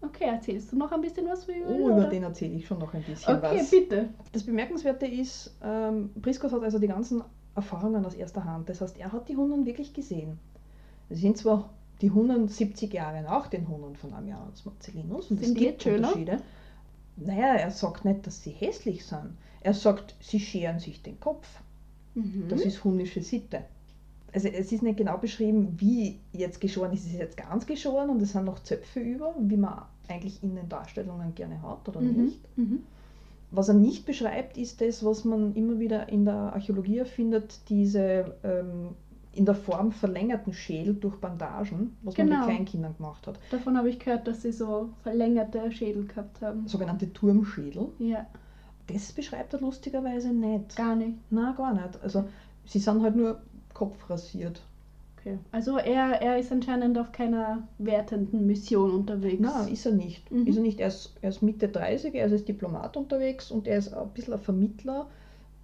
[0.00, 1.62] Okay, erzählst du noch ein bisschen was über ihn?
[1.68, 2.08] Oh, über oder?
[2.08, 3.70] den erzähle ich schon noch ein bisschen Okay, was.
[3.70, 4.08] bitte.
[4.32, 7.22] Das Bemerkenswerte ist, ähm, Priskos hat also die ganzen
[7.54, 8.68] Erfahrungen aus erster Hand.
[8.68, 10.38] Das heißt, er hat die Hunnen wirklich gesehen.
[11.08, 15.46] Es sind zwar die Hunnen 70 Jahre nach den Hunnen von Ammianus Marcellinus und es
[15.46, 16.08] Sind die gibt jetzt schöner?
[16.08, 16.38] Unterschiede.
[17.16, 19.36] Naja, er sagt nicht, dass sie hässlich sind.
[19.60, 21.46] Er sagt, sie scheren sich den Kopf.
[22.14, 22.46] Mhm.
[22.48, 23.62] Das ist hunnische Sitte.
[24.34, 27.00] Also es ist nicht genau beschrieben, wie jetzt geschoren ist.
[27.06, 30.54] Es ist jetzt ganz geschoren und es sind noch Zöpfe über, wie man eigentlich in
[30.54, 32.24] den Darstellungen gerne hat oder mhm.
[32.24, 32.58] nicht.
[32.58, 32.82] Mhm.
[33.50, 38.34] Was er nicht beschreibt, ist das, was man immer wieder in der Archäologie findet, diese
[38.42, 38.94] ähm,
[39.34, 42.38] in der Form verlängerten Schädel durch Bandagen, was man Genau.
[42.40, 43.38] mit Kleinkindern gemacht hat.
[43.50, 46.66] Davon habe ich gehört, dass sie so verlängerte Schädel gehabt haben.
[46.66, 47.88] Sogenannte Turmschädel.
[47.98, 48.26] Ja,
[48.86, 50.74] Das beschreibt er lustigerweise nicht.
[50.76, 51.18] gar nicht.
[51.30, 52.02] Na, gar nicht.
[52.02, 52.24] Also
[52.64, 53.40] sie sind halt nur
[53.74, 54.62] kopfrasiert.
[55.18, 55.38] Okay.
[55.52, 59.38] Also er, er ist anscheinend auf keiner wertenden Mission unterwegs.
[59.40, 60.30] Na, ist er nicht.
[60.32, 60.46] Mhm.
[60.46, 60.80] Ist er nicht.
[60.80, 64.08] Er ist, er ist Mitte 30, er ist als Diplomat unterwegs und er ist ein
[64.08, 65.06] bisschen ein Vermittler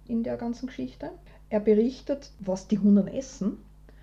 [0.07, 1.11] in der ganzen Geschichte.
[1.49, 3.57] Er berichtet, was die Hunnen essen.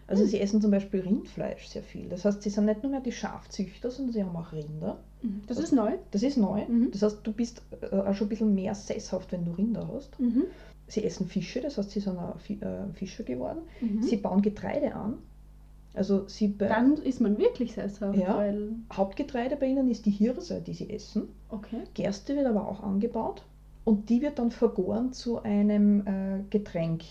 [0.08, 0.28] Also Hm.
[0.28, 2.08] sie essen zum Beispiel Rindfleisch sehr viel.
[2.08, 4.98] Das heißt, sie sind nicht nur mehr die Schafzüchter, sondern sie haben auch Rinder.
[5.22, 5.42] Mhm.
[5.48, 5.92] Das ist neu.
[6.12, 6.64] Das ist neu.
[6.68, 6.90] Mhm.
[6.92, 10.20] Das heißt, du bist äh, auch schon ein bisschen mehr sesshaft, wenn du Rinder hast.
[10.88, 13.58] Sie essen Fische, das heißt, sie sind auch äh, Fischer geworden.
[13.80, 14.02] Mhm.
[14.02, 15.14] Sie bauen Getreide an.
[15.94, 18.36] Also sie Dann ist man wirklich sesshaft, Ja.
[18.36, 18.68] weil.
[18.92, 21.28] Hauptgetreide bei ihnen ist die Hirse, die sie essen.
[21.48, 21.78] Okay.
[21.94, 23.42] Gerste wird aber auch angebaut
[23.84, 27.02] und die wird dann vergoren zu einem äh, Getränk.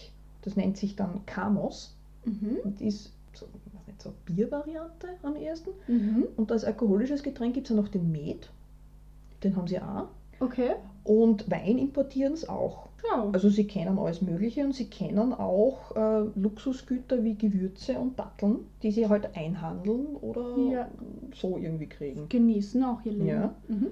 [0.43, 2.57] Das nennt sich dann Kamos Mhm.
[2.63, 3.45] und ist so,
[3.87, 5.71] nicht, so eine Biervariante am ersten.
[5.87, 6.25] Mhm.
[6.37, 8.49] Und als alkoholisches Getränk gibt es ja noch den Met.
[9.43, 10.07] Den haben sie auch.
[10.39, 10.71] Okay.
[11.03, 12.84] Und Wein importieren sie auch.
[13.09, 13.29] Schau.
[13.31, 18.59] Also sie kennen alles Mögliche und sie kennen auch äh, Luxusgüter wie Gewürze und Datteln,
[18.83, 20.89] die sie halt einhandeln oder Ja.
[21.33, 22.29] so irgendwie kriegen.
[22.29, 23.27] Genießen auch ihr Leben.
[23.27, 23.55] Ja.
[23.67, 23.87] Mhm.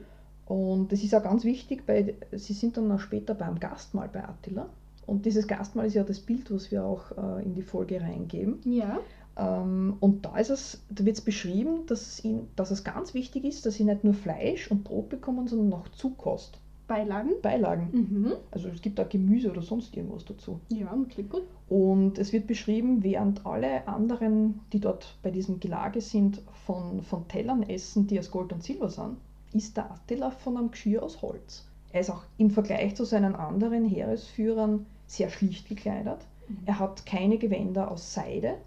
[0.45, 4.23] Und das ist auch ganz wichtig, weil sie sind dann auch später beim Gastmahl bei
[4.27, 4.67] Attila.
[5.05, 8.59] Und dieses Gastmahl ist ja das Bild, was wir auch äh, in die Folge reingeben.
[8.65, 8.99] Ja.
[9.35, 13.43] Ähm, und da es, da wird es beschrieben, dass es, ihnen, dass es ganz wichtig
[13.45, 16.59] ist, dass sie nicht nur Fleisch und Brot bekommen, sondern noch Zukost,
[16.93, 17.31] Beilagen.
[17.41, 17.89] Beilagen.
[17.91, 18.33] Mhm.
[18.51, 20.59] Also es gibt auch Gemüse oder sonst irgendwas dazu.
[20.69, 21.43] Ja, klingt gut.
[21.67, 27.27] Und es wird beschrieben, während alle anderen, die dort bei diesem Gelage sind, von, von
[27.27, 29.17] Tellern essen, die aus Gold und Silber sind,
[29.53, 31.65] ist der Attila von einem Geschirr aus Holz.
[31.91, 36.19] Er ist auch im Vergleich zu seinen anderen Heeresführern sehr schlicht gekleidet.
[36.47, 36.57] Mhm.
[36.65, 38.57] Er hat keine Gewänder aus Seide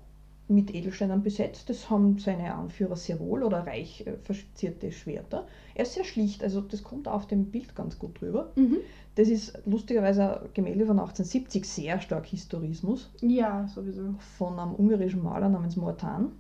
[0.49, 1.69] mit Edelsteinen besetzt.
[1.69, 5.47] Das haben seine Anführer sehr wohl oder reich äh, verzierte Schwerter.
[5.75, 8.53] Er ist sehr schlicht, also das kommt auf dem Bild ganz gut drüber.
[8.55, 8.79] Mhm.
[9.17, 14.15] Das ist lustigerweise ein Gemälde von 1870, sehr stark Historismus Ja, sowieso.
[14.39, 16.33] von einem ungarischen Maler namens Mortan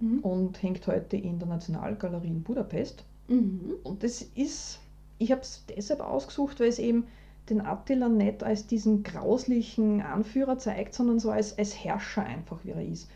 [0.00, 0.18] Mhm.
[0.20, 3.04] und hängt heute in der Nationalgalerie in Budapest.
[3.26, 3.72] Mhm.
[3.82, 4.78] Und das ist,
[5.18, 7.04] ich habe es deshalb ausgesucht, weil es eben
[7.50, 12.70] den Attila nicht als diesen grauslichen Anführer zeigt, sondern so als, als Herrscher einfach, wie
[12.70, 13.10] er ist.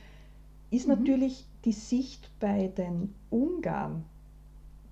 [0.72, 0.94] Ist Mhm.
[0.94, 4.04] natürlich die Sicht bei den Ungarn,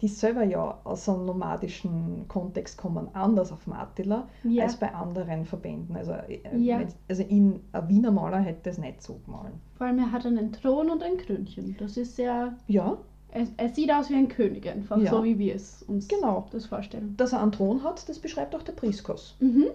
[0.00, 4.64] die selber ja aus einem nomadischen Kontext kommen, anders auf den Attila Ja.
[4.64, 5.94] als bei anderen Verbänden.
[5.96, 6.80] Also, äh, Ja.
[7.08, 9.54] also in, ein Wiener Maler hätte es nicht so gemahlen.
[9.76, 11.76] Vor allem, er hat einen Thron und ein Krönchen.
[11.78, 12.54] Das ist sehr.
[12.68, 12.96] Ja,
[13.32, 15.08] Er, er sieht aus wie ein König einfach, Ja.
[15.10, 16.48] so wie wir es uns Genau.
[16.50, 17.14] das vorstellen.
[17.16, 19.36] dass er einen Thron hat, das beschreibt auch der Priskos.
[19.38, 19.66] Mhm.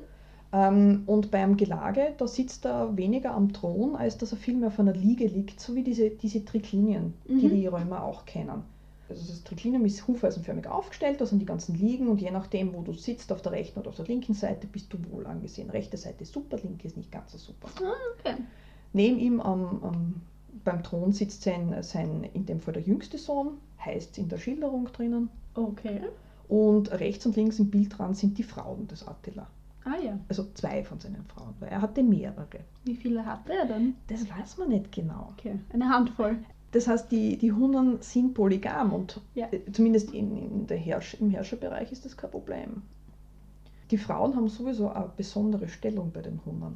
[0.53, 4.79] Ähm, und beim Gelage, da sitzt er weniger am Thron, als dass er vielmehr auf
[4.79, 7.49] einer Liege liegt, so wie diese, diese Triklinien, die Mhm.
[7.49, 8.63] die Römer auch kennen.
[9.07, 12.81] Also das Triklinium ist hufeisenförmig aufgestellt, da sind die ganzen Liegen und je nachdem, wo
[12.81, 15.69] du sitzt, auf der rechten oder auf der linken Seite, bist du wohl angesehen.
[15.69, 17.67] Rechte Seite ist super, linke ist nicht ganz so super.
[18.19, 18.35] Okay.
[18.93, 20.21] Neben ihm am, am,
[20.63, 24.85] beim Thron sitzt sein, sein, in dem Fall der jüngste Sohn, heißt in der Schilderung
[24.91, 25.29] drinnen.
[25.53, 26.01] Okay.
[26.47, 29.47] Und rechts und links im Bild dran sind die Frauen des Attila.
[29.85, 30.19] Ah ja.
[30.27, 32.47] Also zwei von seinen Frauen, weil er hatte mehrere.
[32.83, 33.93] Wie viele hatte er dann?
[34.07, 35.29] Das weiß man nicht genau.
[35.37, 35.59] Okay.
[35.71, 36.37] Eine Handvoll.
[36.71, 39.47] Das heißt, die, die Hunnen sind polygam und Ja.
[39.71, 42.81] zumindest in, in der Herrsch, im Herrscherbereich ist das kein Problem.
[43.91, 46.75] Die Frauen haben sowieso eine besondere Stellung bei den Hunnen,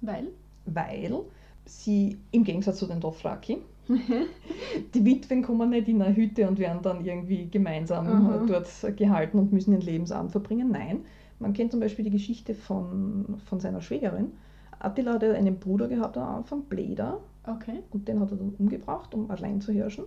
[0.00, 0.28] Weil?
[0.66, 1.20] weil
[1.66, 3.58] sie im Gegensatz zu den Dothraki,
[4.94, 8.44] die Witwen kommen nicht in eine Hütte und werden dann irgendwie gemeinsam Aha.
[8.46, 10.70] dort gehalten und müssen ihren Lebensabend verbringen.
[10.70, 11.00] Nein,
[11.44, 14.32] man kennt zum Beispiel die Geschichte von, von seiner Schwägerin.
[14.78, 17.80] Attila hatte einen Bruder gehabt am Anfang, Bleda, Okay.
[17.90, 20.04] und den hat er dann umgebracht, um allein zu herrschen.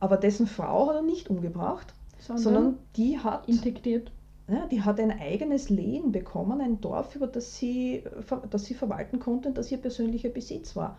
[0.00, 4.10] Aber dessen Frau hat er nicht umgebracht, Sondern, sondern die hat, integriert.
[4.48, 8.02] ja, die hat ein eigenes Lehen bekommen, ein Dorf, über das sie,
[8.50, 10.96] das sie verwalten konnte und das ihr persönlicher Besitz war.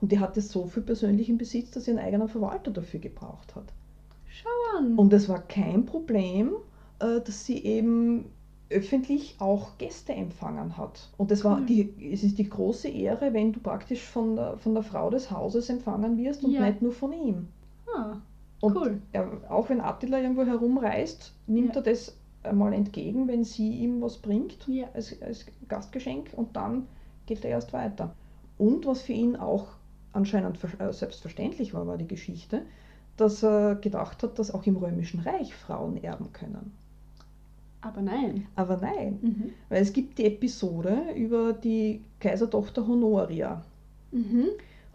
[0.00, 3.72] Und die hatte so viel persönlichen Besitz, dass sie einen eigenen Verwalter dafür gebraucht hat.
[4.28, 4.96] Schau an.
[4.96, 6.52] Und es war kein Problem,
[7.00, 8.26] äh, dass sie eben
[8.70, 11.10] öffentlich auch Gäste empfangen hat.
[11.18, 11.66] Und das war Cool.
[11.66, 15.30] die, es ist die große Ehre, wenn du praktisch von der, von der Frau des
[15.30, 16.66] Hauses empfangen wirst und Ja.
[16.66, 17.48] nicht nur von ihm.
[17.96, 18.16] ah,
[18.60, 19.02] Und Cool.
[19.12, 21.80] er, auch wenn Attila irgendwo herumreist, nimmt Ja.
[21.80, 24.86] er das einmal entgegen, wenn sie ihm was bringt, Ja.
[24.94, 26.86] als, als Gastgeschenk, und dann
[27.26, 28.14] geht er erst weiter.
[28.56, 29.66] Und was für ihn auch
[30.12, 32.62] anscheinend äh, selbstverständlich war, war die Geschichte,
[33.16, 36.72] dass er gedacht hat, dass auch im Römischen Reich Frauen erben können.
[37.82, 38.46] Aber nein.
[38.56, 39.50] Aber nein, Mhm.
[39.68, 43.62] weil es gibt die Episode über die Kaisertochter Honoria.
[44.12, 44.46] Mhm.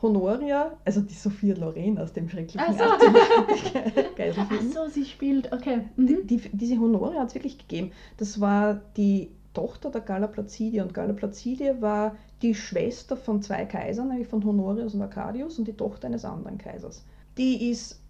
[0.01, 2.83] Honoria, also die Sophia Loren aus dem schrecklichen Ach so.
[2.83, 4.15] 18.
[4.15, 4.59] Kaiserfilm.
[4.69, 5.51] Ach so, sie spielt.
[5.51, 5.81] Okay.
[5.97, 6.27] Die, Mhm.
[6.27, 7.91] die, diese Honoria hat es wirklich gegeben.
[8.17, 13.65] Das war die Tochter der Galla Placidia und Galla Placidia war die Schwester von zwei
[13.65, 17.03] Kaisern, nämlich von Honorius und Arcadius und die Tochter eines anderen Kaisers.
[17.37, 18.01] Die ist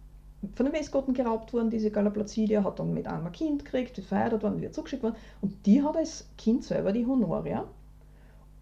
[0.56, 3.98] von den Westgoten geraubt worden, diese Galla Placidia, hat dann mit einem ein Kind gekriegt,
[3.98, 7.66] ist verheiratet worden, wird zugeschickt worden und die hat als Kind selber die Honoria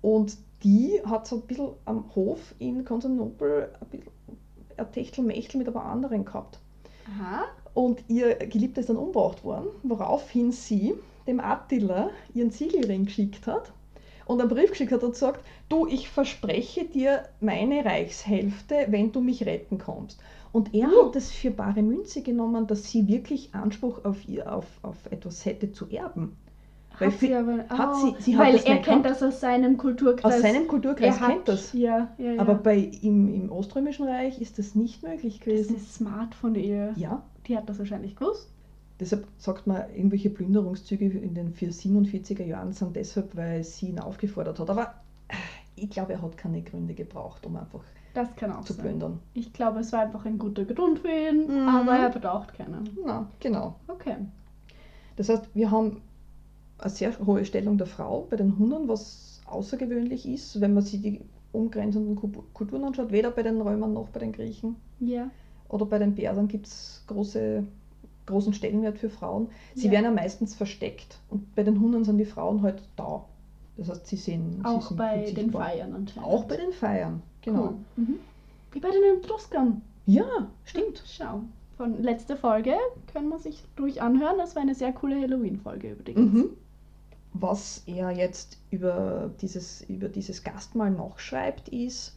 [0.01, 4.11] und die hat so ein bisschen am Hof in Konstantinopel ein bisschen
[4.77, 6.59] ein Techtelmechtel mit aber anderen gehabt.
[7.07, 7.45] Aha.
[7.73, 10.93] Und ihr Geliebter ist dann umgebracht worden, woraufhin sie
[11.27, 13.73] dem Attila ihren Siegelring geschickt hat
[14.25, 19.21] und einen Brief geschickt hat und sagt, du, ich verspreche dir meine Reichshälfte, wenn du
[19.21, 20.19] mich retten kommst.
[20.51, 21.07] Und er Uh.
[21.07, 25.45] hat es für bare Münze genommen, dass sie wirklich Anspruch auf, ihr, auf, auf etwas
[25.45, 26.37] hätte zu erben.
[26.99, 29.39] Weil Hat sie aber, hat oh, sie- sie hat weil das er kennt das aus
[29.39, 30.35] seinem Kulturkreis.
[30.35, 31.73] Aus seinem Kulturkreis er hat, kennt das.
[31.73, 32.39] Ja, ja, ja.
[32.41, 35.75] Aber bei, im, im Oströmischen Reich ist das nicht möglich das gewesen.
[35.75, 36.93] ist smart von ihr.
[36.97, 38.52] Ja, Die hat das wahrscheinlich gewusst.
[38.99, 44.59] Deshalb sagt man, irgendwelche Plünderungszüge in den 447er Jahren sind deshalb, weil sie ihn aufgefordert
[44.59, 44.69] hat.
[44.69, 44.93] Aber
[45.27, 45.33] äh,
[45.75, 48.85] ich glaube, er hat keine Gründe gebraucht, um einfach Das kann auch zu sein.
[48.85, 49.19] plündern.
[49.33, 51.67] Ich glaube, es war einfach ein guter Grund für ihn, Mhm.
[51.67, 52.89] aber er braucht keinen.
[53.05, 53.75] Na, genau.
[53.87, 54.15] Okay.
[55.15, 56.01] Das heißt, wir haben
[56.79, 61.01] eine sehr hohe Stellung der Frau bei den Hunnen, was außergewöhnlich ist, wenn man sich
[61.01, 65.29] die umgrenzenden Ku- Kulturen anschaut, weder bei den Römern noch bei den Griechen Ja.
[65.69, 67.63] oder bei den Persern gibt es große,
[68.25, 69.49] großen Stellenwert für Frauen.
[69.75, 69.91] Sie Ja.
[69.93, 73.25] werden ja meistens versteckt und bei den Hunnen sind die Frauen halt da.
[73.77, 75.51] Das heißt, sie sie Auch sind bei den.
[75.51, 76.29] Feiern anscheinend.
[76.29, 77.63] Auch bei den Feiern, genau.
[77.69, 77.75] Cool.
[77.97, 78.15] Mhm.
[78.71, 79.81] Wie bei den Etruskern.
[80.05, 81.03] Ja, stimmt.
[81.07, 81.41] Schau.
[81.77, 82.75] Von letzter Folge
[83.11, 84.37] können wir sich ruhig anhören.
[84.37, 86.31] Das war eine sehr coole Halloween-Folge übrigens.
[86.33, 86.49] Mhm.
[87.33, 92.15] Was er jetzt über dieses, über dieses Gastmahl noch schreibt, ist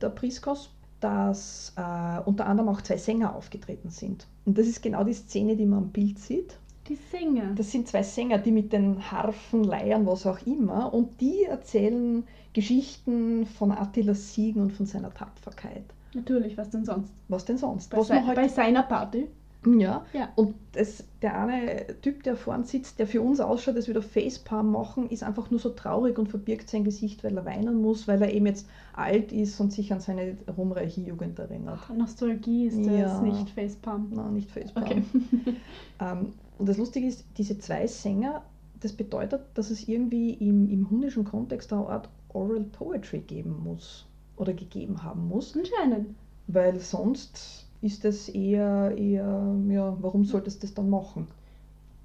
[0.00, 4.26] der Priskos, dass äh, unter anderem auch zwei Sänger aufgetreten sind.
[4.44, 6.58] Und das ist genau die Szene, die man am Bild sieht.
[6.88, 7.52] Die Sänger.
[7.54, 12.24] Das sind zwei Sänger, die mit den Harfen, Leiern, was auch immer, und die erzählen
[12.54, 15.84] Geschichten von Attilas Siegen und von seiner Tapferkeit.
[16.14, 17.12] Natürlich, was denn sonst?
[17.28, 17.90] Was denn sonst?
[17.90, 19.28] Bei, was man halt bei seiner Party.
[19.66, 20.28] Ja, Ja.
[20.36, 24.02] und das, der eine Typ, der vorn sitzt, der für uns ausschaut, als würde er
[24.02, 28.06] Facepalm machen, ist einfach nur so traurig und verbirgt sein Gesicht, weil er weinen muss,
[28.06, 31.80] weil er eben jetzt alt ist und sich an seine ruhmreiche Jugend erinnert.
[31.82, 33.02] Ach, Nostalgie ist Ja.
[33.02, 34.08] das, nicht Facepalm.
[34.14, 34.86] Nein, nicht Facepalm.
[34.86, 35.02] Okay.
[36.00, 38.42] Ähm, und das Lustige ist, diese zwei Sänger,
[38.80, 44.06] das bedeutet, dass es irgendwie im, im hunnischen Kontext eine Art Oral Poetry geben muss
[44.36, 46.14] oder gegeben haben muss, Anscheinend.
[46.46, 51.26] weil sonst ist es eher, eher, ja, warum solltest du das dann machen?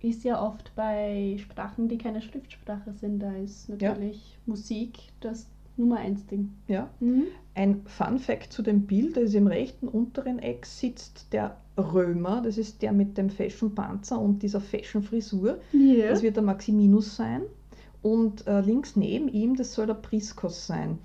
[0.02, 5.98] Ist ja oft bei Sprachen, die keine Schriftsprache sind, da ist natürlich Musik das Nummer
[5.98, 6.52] eins Ding.
[6.68, 6.90] Ja?
[7.00, 7.24] Mhm.
[7.56, 12.42] Ein Fun Fact zu dem Bild, das ist im rechten unteren Eck sitzt der Römer,
[12.44, 15.60] das ist der mit dem Fashion-Panzer und dieser Fashion-Frisur.
[15.72, 16.10] Ja.
[16.10, 17.44] Das wird der Maximinus sein.
[18.02, 21.00] Und äh, links neben ihm, das soll der Priskos sein.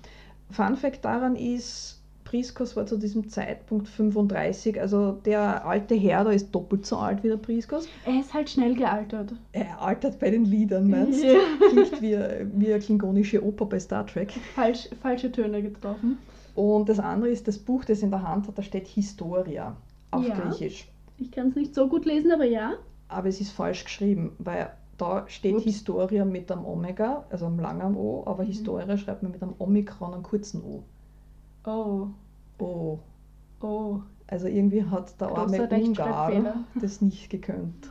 [0.51, 1.98] Fun Fact daran ist,
[2.29, 7.23] Priskos war zu diesem Zeitpunkt 35, also der alte Herr, da ist doppelt so alt
[7.23, 7.87] wie der Priskos.
[8.05, 9.33] Er ist halt schnell gealtert.
[9.51, 11.27] Er altert bei den Liedern, meinst du?
[11.27, 11.39] Ja.
[11.71, 12.17] Klingt wie,
[12.53, 14.31] wie eine klingonische Oper bei Star Trek.
[14.53, 16.19] Falsch, falsche Töne getroffen.
[16.53, 19.75] Und das andere ist das Buch, das er in der Hand hat, da steht Historia
[20.11, 20.35] auf Ja.
[20.35, 20.87] Griechisch.
[21.17, 22.73] Ich kann es nicht so gut lesen, aber ja.
[23.07, 25.63] Aber es ist falsch geschrieben, weil da steht Ups.
[25.63, 28.47] Historia mit einem Omega, also einem langen O, aber Mhm.
[28.49, 30.83] Historia schreibt man mit einem Omikron, einem kurzen O.
[31.65, 32.07] Oh,
[32.59, 32.99] Oh.
[33.61, 33.99] oh.
[34.27, 36.31] Also irgendwie hat der arme Ungar
[36.75, 37.89] das nicht gekönnt.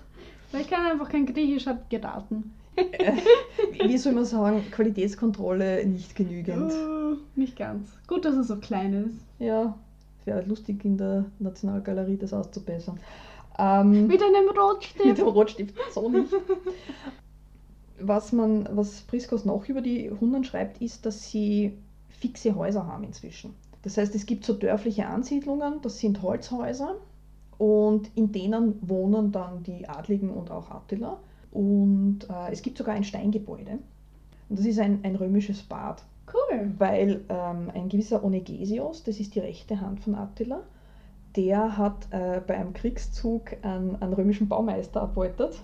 [0.53, 2.53] Weil ich kann einfach kein Griechisch, hab geraten.
[3.73, 6.73] Wie soll man sagen, Qualitätskontrolle nicht genügend.
[6.73, 7.91] Uh, nicht ganz.
[8.07, 9.17] Gut, dass er so klein ist.
[9.45, 9.77] Ja,
[10.25, 13.01] wäre lustig in der Nationalgalerie das auszubessern.
[13.59, 15.19] Ähm, Mit einem Mit Rotstift.
[15.19, 16.33] dem Rotstift, so nicht.
[18.01, 21.77] Was, man, was Priskos noch über die Hunden schreibt, ist, dass sie
[22.21, 23.55] fixe Häuser haben inzwischen.
[23.83, 26.97] Das heißt, es gibt so dörfliche Ansiedlungen, das sind Holzhäuser
[27.59, 31.19] und in denen wohnen dann die Adligen und auch Attila.
[31.51, 33.79] Und äh, es gibt sogar ein Steingebäude.
[34.49, 36.03] Und das ist ein, ein römisches Bad,
[36.33, 36.73] Cool.
[36.79, 40.63] weil ähm, ein gewisser Onegesios, das ist die rechte Hand von Attila,
[41.37, 45.59] der hat äh, bei einem Kriegszug einen, einen römischen Baumeister erbeutet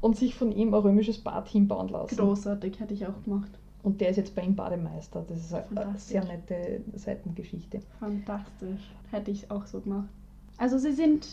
[0.00, 2.16] und sich von ihm ein römisches Bad hinbauen lassen.
[2.16, 3.50] Großartig, hätte ich auch gemacht.
[3.88, 5.24] Und der ist jetzt bei ihm Bademeister.
[5.26, 6.02] Das ist eine, Fantastisch.
[6.02, 7.80] sehr nette Seitengeschichte.
[7.98, 8.92] Fantastisch.
[9.10, 10.08] Hätte ich auch so gemacht.
[10.58, 11.26] Also sie sind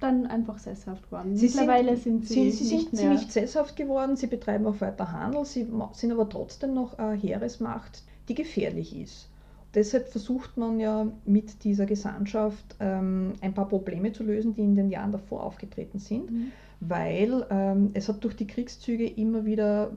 [0.00, 1.36] dann einfach sesshaft geworden.
[1.36, 5.12] Sie Mittlerweile sind, sie, sie, sie nicht sind ziemlich sesshaft geworden, sie betreiben auch weiter
[5.12, 9.28] Handel, sie sind aber trotzdem noch eine Heeresmacht, die gefährlich ist.
[9.74, 14.74] Deshalb versucht man ja mit dieser Gesandtschaft ähm, ein paar Probleme zu lösen, die in
[14.74, 16.52] den Jahren davor aufgetreten sind, Mhm.
[16.80, 19.92] weil ähm, es hat durch die Kriegszüge immer wieder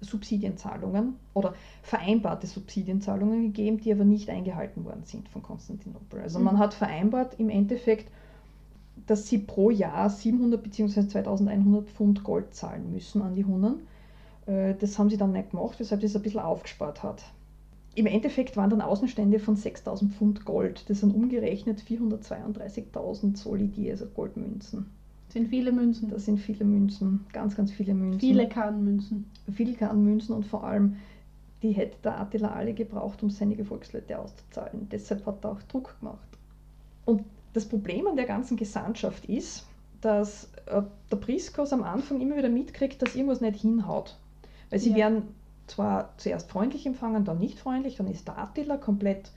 [0.00, 6.20] Subsidienzahlungen oder vereinbarte Subsidienzahlungen gegeben, die aber nicht eingehalten worden sind von Konstantinopel.
[6.20, 6.58] Also man Mhm.
[6.60, 8.10] hat vereinbart im Endeffekt,
[9.06, 11.06] dass sie pro Jahr 700 bzw.
[11.08, 13.86] 2100 Pfund Gold zahlen müssen an die Hunnen.
[14.46, 17.22] Äh, Das haben sie dann nicht gemacht, weshalb das ein bisschen aufgespart hat.
[17.94, 20.88] Im Endeffekt waren dann Außenstände von 6000 Pfund Gold.
[20.88, 24.86] Das sind umgerechnet 432.000 Solidi, also Goldmünzen.
[25.28, 26.08] Das sind viele Münzen.
[26.08, 28.20] Das sind viele Münzen, ganz, ganz viele Münzen.
[28.20, 29.30] Viele Kahnmünzen.
[29.52, 30.96] Viele Kahnmünzen und vor allem,
[31.62, 34.88] die hätte der Attila alle gebraucht, um seine Gefolgsleute auszuzahlen.
[34.90, 36.26] Deshalb hat er auch Druck gemacht.
[37.04, 39.66] Und das Problem an der ganzen Gesandtschaft ist,
[40.00, 44.16] dass äh, der Priskos am Anfang immer wieder mitkriegt, dass irgendwas nicht hinhaut.
[44.70, 44.96] Weil sie Ja.
[44.96, 45.22] werden
[45.66, 49.30] zwar zuerst freundlich empfangen, dann nicht freundlich, dann ist der Attila komplett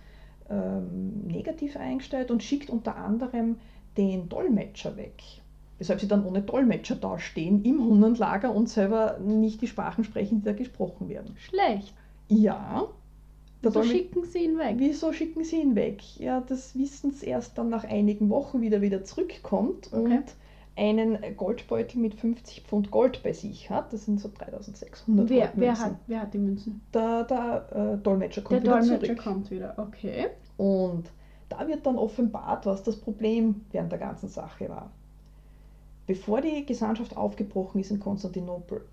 [0.49, 3.57] ähm, negativ eingestellt und schickt unter anderem
[3.97, 5.21] den Dolmetscher weg.
[5.81, 10.45] Weshalb sie dann ohne Dolmetscher dastehen im Hunnenlager und selber nicht die Sprachen sprechen, die
[10.45, 11.33] da gesprochen werden.
[11.39, 11.95] Schlecht.
[12.27, 12.83] Ja.
[13.63, 14.75] Der So Dolme- schicken sie ihn weg.
[14.77, 16.03] Wieso schicken sie ihn weg?
[16.19, 19.97] Ja, das wissen sie erst dann nach einigen Wochen, wie er wieder zurückkommt Okay.
[20.17, 20.23] und
[20.77, 23.91] einen Goldbeutel mit 50 Pfund Gold bei sich hat.
[23.91, 25.83] Das sind so 3600 Wer, wer, Goldmünzen.
[25.85, 26.81] hat, wer hat die Münzen?
[26.93, 29.23] Der, der äh, Dolmetscher kommt Der wieder Dolmetscher zurück.
[29.23, 29.73] kommt wieder.
[29.77, 30.27] Okay.
[30.57, 31.05] Und
[31.49, 34.91] da wird dann offenbart, was das Problem während der ganzen Sache war.
[36.07, 38.85] Bevor die Gesandtschaft aufgebrochen ist in Konstantinopel,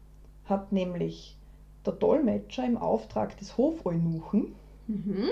[0.45, 1.37] hat nämlich
[1.85, 4.55] der Dolmetscher im Auftrag des Hofeunuchen
[4.87, 5.29] Mhm.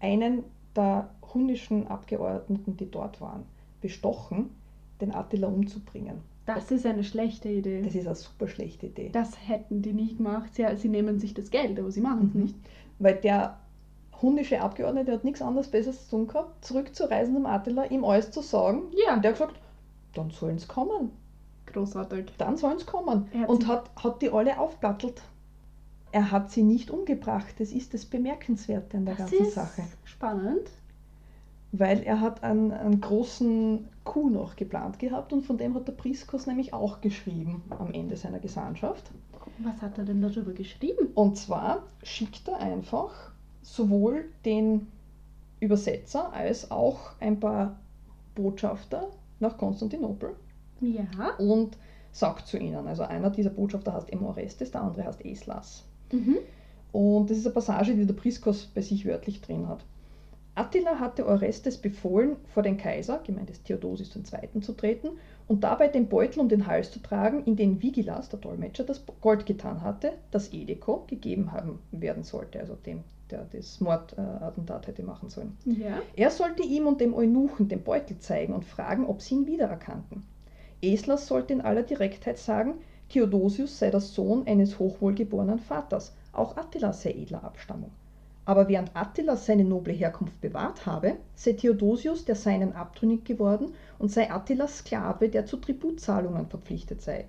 [0.00, 0.44] einen
[0.74, 3.44] der hunnischen Abgeordneten, die dort waren,
[3.80, 4.50] bestochen,
[5.00, 6.20] den Attila umzubringen.
[6.46, 7.82] Das ist eine schlechte Idee.
[7.82, 9.10] Das ist eine super schlechte Idee.
[9.12, 10.54] Das hätten die nie gemacht.
[10.54, 12.42] Sie, sie nehmen sich das Geld, aber sie machen es Mhm.
[12.42, 12.54] nicht.
[12.98, 13.58] Weil der
[14.22, 18.40] hunnische Abgeordnete hat nichts anderes Besseres zu tun gehabt, zurückzureisen zum Attila, ihm alles zu
[18.40, 18.84] sagen.
[19.06, 19.14] Ja.
[19.14, 19.60] Und der hat gesagt,
[20.14, 21.10] dann sollen sie kommen.
[21.66, 22.32] Großartig.
[22.38, 23.26] Dann sollen sie kommen.
[23.34, 25.22] Hat Und sich- hat, hat die alle aufplattelt.
[26.12, 27.54] Er hat sie nicht umgebracht.
[27.58, 29.82] Das ist das Bemerkenswerte an der Das ganzen ist Sache.
[30.04, 30.70] spannend.
[31.72, 35.92] Weil er hat einen, einen großen Coup noch geplant gehabt und von dem hat der
[35.92, 39.10] Priskos nämlich auch geschrieben am Ende seiner Gesandtschaft.
[39.58, 41.08] Was hat er denn darüber geschrieben?
[41.14, 43.12] Und zwar schickt er einfach
[43.60, 44.86] sowohl den
[45.60, 47.76] Übersetzer als auch ein paar
[48.34, 49.08] Botschafter
[49.40, 50.34] nach Konstantinopel
[50.80, 51.34] Ja.
[51.38, 51.76] und
[52.12, 55.84] sagt zu ihnen, also einer dieser Botschafter heißt Emorestes, der andere heißt Eslas.
[56.12, 56.38] Mhm.
[56.92, 59.84] Und das ist eine Passage, die der Priskos bei sich wörtlich drin hat.
[60.54, 65.10] Attila hatte Orestes befohlen, vor den Kaiser, gemeint ist Theodosius II., zu treten
[65.46, 69.04] und dabei den Beutel um den Hals zu tragen, in den Vigilas, der Dolmetscher, das
[69.20, 75.02] Gold getan hatte, das Edeko gegeben haben werden sollte, also dem, der das Mordattentat hätte
[75.02, 75.56] machen sollen.
[75.64, 76.00] Ja.
[76.16, 80.24] Er sollte ihm und dem Eunuchen den Beutel zeigen und fragen, ob sie ihn wiedererkannten.
[80.80, 82.74] Eslas sollte in aller Direktheit sagen,
[83.08, 87.90] Theodosius sei der Sohn eines hochwohlgeborenen Vaters, auch Attila sei edler Abstammung.
[88.44, 94.10] Aber während Attila seine noble Herkunft bewahrt habe, sei Theodosius der seinen abtrünnig geworden und
[94.10, 97.26] sei Attilas Sklave, der zu Tributzahlungen verpflichtet sei.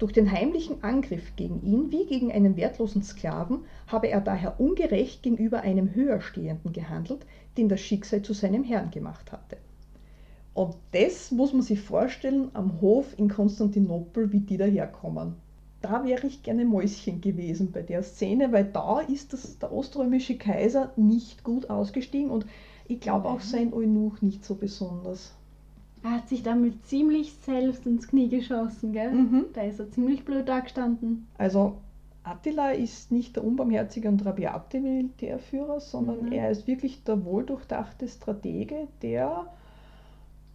[0.00, 5.22] Durch den heimlichen Angriff gegen ihn wie gegen einen wertlosen Sklaven habe er daher ungerecht
[5.22, 7.26] gegenüber einem Höherstehenden gehandelt,
[7.58, 9.58] den das Schicksal zu seinem Herrn gemacht hatte.
[10.54, 15.34] Und das muss man sich vorstellen am Hof in Konstantinopel, wie die daherkommen.
[15.82, 20.38] Da wäre ich gerne Mäuschen gewesen bei der Szene, weil da ist das, der oströmische
[20.38, 22.46] Kaiser nicht gut ausgestiegen und
[22.88, 23.46] ich glaube auch Nein.
[23.46, 25.34] sein Eunuch nicht so besonders.
[26.02, 29.12] Er hat sich damit ziemlich selbst ins Knie geschossen, gell?
[29.12, 29.46] Mhm.
[29.52, 31.26] Da ist er ziemlich blöd dagestanden.
[31.36, 31.76] Also
[32.22, 36.32] Attila ist nicht der unbarmherzige und rabiate Militärführer, sondern Mhm.
[36.32, 39.46] er ist wirklich der wohldurchdachte Stratege, der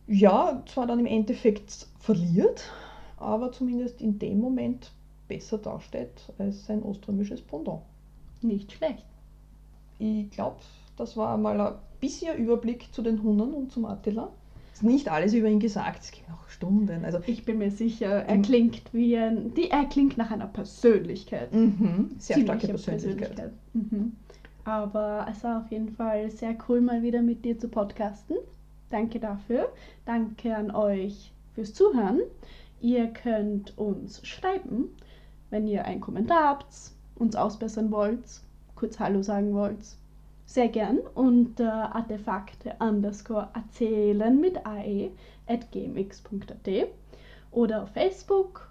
[0.08, 2.72] ja zwar dann im Endeffekt verliert,
[3.18, 4.92] aber zumindest in dem Moment
[5.28, 7.82] besser dasteht als sein oströmisches Pendant.
[8.42, 9.06] Nicht schlecht.
[9.98, 10.58] Ich glaube,
[10.98, 14.32] das war mal ein bisschen Überblick zu den Hunnen und zum Attila.
[14.76, 17.06] Ist nicht alles über ihn gesagt, es gibt noch Stunden.
[17.06, 19.54] Also Ich bin mir sicher, er klingt wie ein.
[19.54, 21.54] Die, er klingt nach einer Persönlichkeit.
[21.54, 23.54] mhm, sehr starke Ziemliche Persönlichkeit.
[23.72, 24.18] Mhm.
[24.66, 28.36] Aber es war auf jeden Fall sehr cool, mal wieder mit dir zu podcasten.
[28.90, 29.70] Danke dafür.
[30.04, 32.20] Danke an euch fürs Zuhören.
[32.82, 34.90] Ihr könnt uns schreiben,
[35.52, 38.42] wenn ihr einen Kommentar habt, uns ausbessern wollt,
[38.76, 39.96] kurz Hallo sagen wollt.
[40.46, 45.12] Sehr gern unter artefakte underscore erzählen mit ae
[45.48, 46.88] at gmx.at
[47.52, 48.70] oder auf Facebook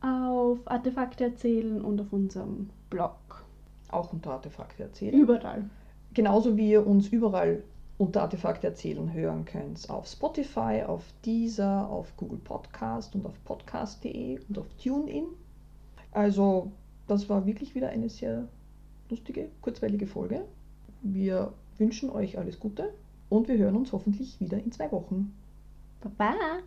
[0.00, 3.44] auf Artefakte erzählen und auf unserem Blog.
[3.90, 5.14] Auch unter Artefakte erzählen.
[5.14, 5.68] Überall.
[6.14, 7.62] Genauso wie ihr uns überall
[7.98, 9.90] unter Artefakte erzählen hören könnt.
[9.90, 15.26] Auf Spotify, auf Deezer, auf Google Podcast und auf podcast.de und auf TuneIn.
[16.12, 16.72] Also,
[17.06, 18.48] das war wirklich wieder eine sehr
[19.10, 20.44] lustige, kurzweilige Folge.
[21.02, 22.92] Wir wünschen euch alles Gute
[23.28, 25.34] und wir hören uns hoffentlich wieder in zwei Wochen.
[26.16, 26.60] Baba!